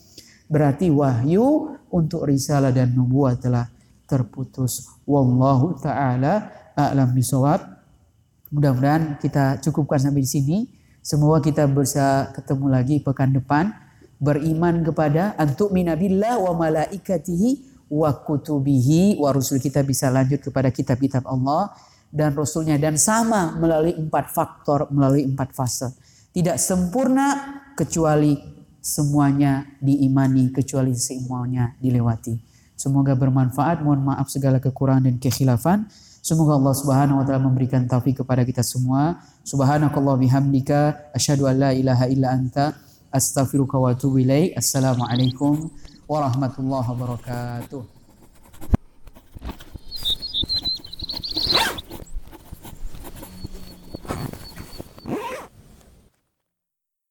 Berarti 0.49 0.89
wahyu 0.89 1.77
untuk 1.91 2.25
risalah 2.25 2.73
dan 2.73 2.95
nubuah 2.95 3.37
telah 3.37 3.69
terputus. 4.09 4.87
Wallahu 5.05 5.77
ta'ala 5.77 6.49
a'lam 6.73 7.11
bisawab. 7.13 7.76
Mudah-mudahan 8.47 9.19
kita 9.19 9.59
cukupkan 9.59 9.99
sampai 9.99 10.23
di 10.23 10.29
sini. 10.29 10.57
Semoga 11.03 11.43
kita 11.43 11.67
bisa 11.67 12.31
ketemu 12.31 12.65
lagi 12.71 12.95
pekan 13.03 13.35
depan. 13.35 13.71
Beriman 14.17 14.81
kepada 14.81 15.37
antuk 15.37 15.69
minabillah 15.69 16.41
wa 16.41 16.55
malaikatihi 16.57 17.83
wa 17.91 18.11
kutubihi 18.11 19.19
wa 19.19 19.35
rusul. 19.35 19.59
Kita 19.59 19.83
bisa 19.83 20.07
lanjut 20.07 20.39
kepada 20.39 20.71
kitab-kitab 20.71 21.27
Allah 21.27 21.75
dan 22.07 22.33
rasulnya. 22.33 22.79
Dan 22.79 22.95
sama 22.95 23.55
melalui 23.59 23.95
empat 23.95 24.31
faktor 24.31 24.87
melalui 24.95 25.27
empat 25.27 25.51
fase. 25.51 25.91
Tidak 26.31 26.55
sempurna 26.55 27.59
kecuali 27.75 28.35
semuanya 28.87 29.67
diimani 29.83 30.55
kecuali 30.55 30.95
semuanya 30.95 31.75
dilewati. 31.83 32.39
Semoga 32.79 33.11
bermanfaat. 33.11 33.83
Mohon 33.83 34.15
maaf 34.15 34.31
segala 34.31 34.63
kekurangan 34.63 35.11
dan 35.11 35.15
kekhilafan 35.19 35.91
semoga 36.27 36.59
Allah 36.59 36.75
Subhanahu 36.75 37.23
wa 37.23 37.25
taala 37.25 37.47
memberikan 37.47 37.87
taufik 37.87 38.19
kepada 38.19 38.43
kita 38.43 38.59
semua 38.59 39.15
subhanakallah 39.47 40.19
bihamdika 40.19 41.07
asyhadu 41.15 41.47
an 41.47 41.55
la 41.55 41.71
ilaha 41.71 42.11
illa 42.11 42.35
anta 42.35 42.75
astaghfiruka 43.15 43.79
wa 43.79 43.95
atubu 43.95 44.19
ilaik 44.19 44.51
assalamualaikum 44.59 45.71
warahmatullahi 46.03 46.83
wabarakatuh. 46.83 47.96